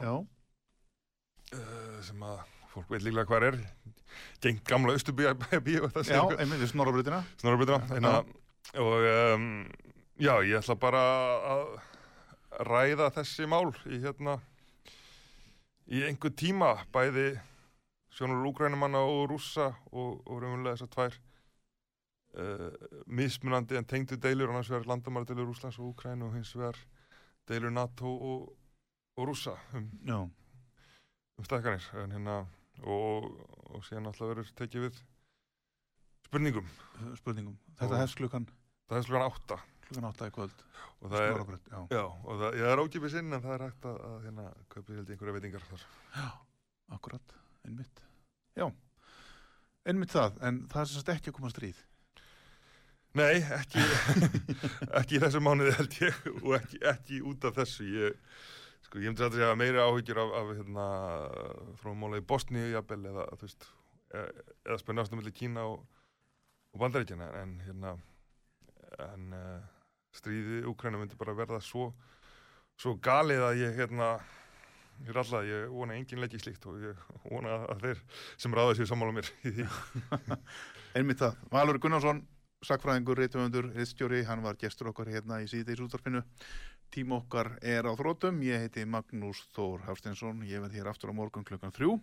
[1.54, 2.42] uh, sem að
[2.76, 3.58] fólk veit líklega hvað er
[4.44, 5.34] geng gamla Östubíja
[5.66, 6.68] bíu Já, einmitt.
[6.72, 7.24] Snorrabröðina
[7.82, 7.92] Já.
[7.94, 8.14] hérna,
[8.82, 9.50] og um,
[10.20, 11.04] já, ég ætla bara
[11.56, 11.66] að
[12.70, 14.38] ræða þessi mál í hérna
[15.92, 17.36] í einhver tíma bæði
[18.16, 21.18] sjónur úgrænumanna og rússa og, og raunverulega þessar tvær
[22.40, 22.70] uh,
[23.06, 26.80] mismunandi en tengdu deilur annars vegar landamæra deilur Rúslands og Úgrænu og hins vegar
[27.50, 28.48] deilur NATO og,
[29.20, 30.22] og rússa um, Já.
[31.38, 32.38] um stækkanir en hérna
[32.84, 33.30] og,
[33.72, 35.00] og síðan alltaf verður tekið við
[36.26, 36.68] spurningum
[37.20, 37.56] Spurningum.
[37.80, 38.50] Þetta hefst klukkan,
[38.90, 40.64] það er slugan átta klukkan átta í kvöld.
[41.02, 41.80] og það er, já.
[41.94, 44.96] já, og það, ég er ókipið sinn en það er hægt að, að hérna, kaupa
[44.96, 45.86] held ég einhverja veitingar þar
[46.96, 48.02] Akkurat, einmitt.
[48.58, 48.68] Já,
[49.90, 51.80] einmitt það, en það er sagt ekki að koma stríð.
[53.16, 53.82] Nei, ekki,
[55.00, 58.38] ekki í þessu mánuði held ég og ekki, ekki út af þessu ég,
[58.86, 60.88] sko, ég myndi að segja meiri áhyggjur af, af hérna,
[61.82, 63.70] þróumála í Bosníu jafnvel eða, þú veist,
[64.14, 64.32] e-
[64.66, 65.86] eða spennast um milli Kína og,
[66.74, 67.96] og Bandaríkjana en hérna
[69.04, 69.64] en uh,
[70.16, 71.90] stríði Úkræna myndi bara verða svo
[72.80, 74.10] svo galið að ég hérna
[75.06, 78.02] er alltaf, ég vona engin leiki slíkt og ég vona að þeir
[78.40, 79.68] sem ráða sér sammála mér í því
[80.96, 81.36] Einmitt það.
[81.52, 82.22] Valur Gunnarsson,
[82.64, 86.22] sakfræðingur, reytumöndur, reyðstjóri, hann var gestur okkar hérna í síðdeis útvarpinu.
[86.94, 88.42] Tím okkar er á þrótum.
[88.46, 90.44] Ég heiti Magnús Þór Hafsteinsson.
[90.48, 91.98] Ég verð hér aftur á morgun klukkan þrjú.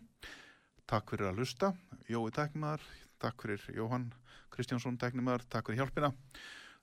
[0.91, 1.72] Takk fyrir að lusta.
[2.11, 2.83] Jói Tæknimaður,
[3.22, 4.11] takk fyrir Jóhann
[4.53, 6.12] Kristjánsson Tæknimaður, takk fyrir hjálpina.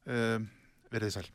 [0.09, 0.49] Um,
[0.89, 1.29] verið þið sæl.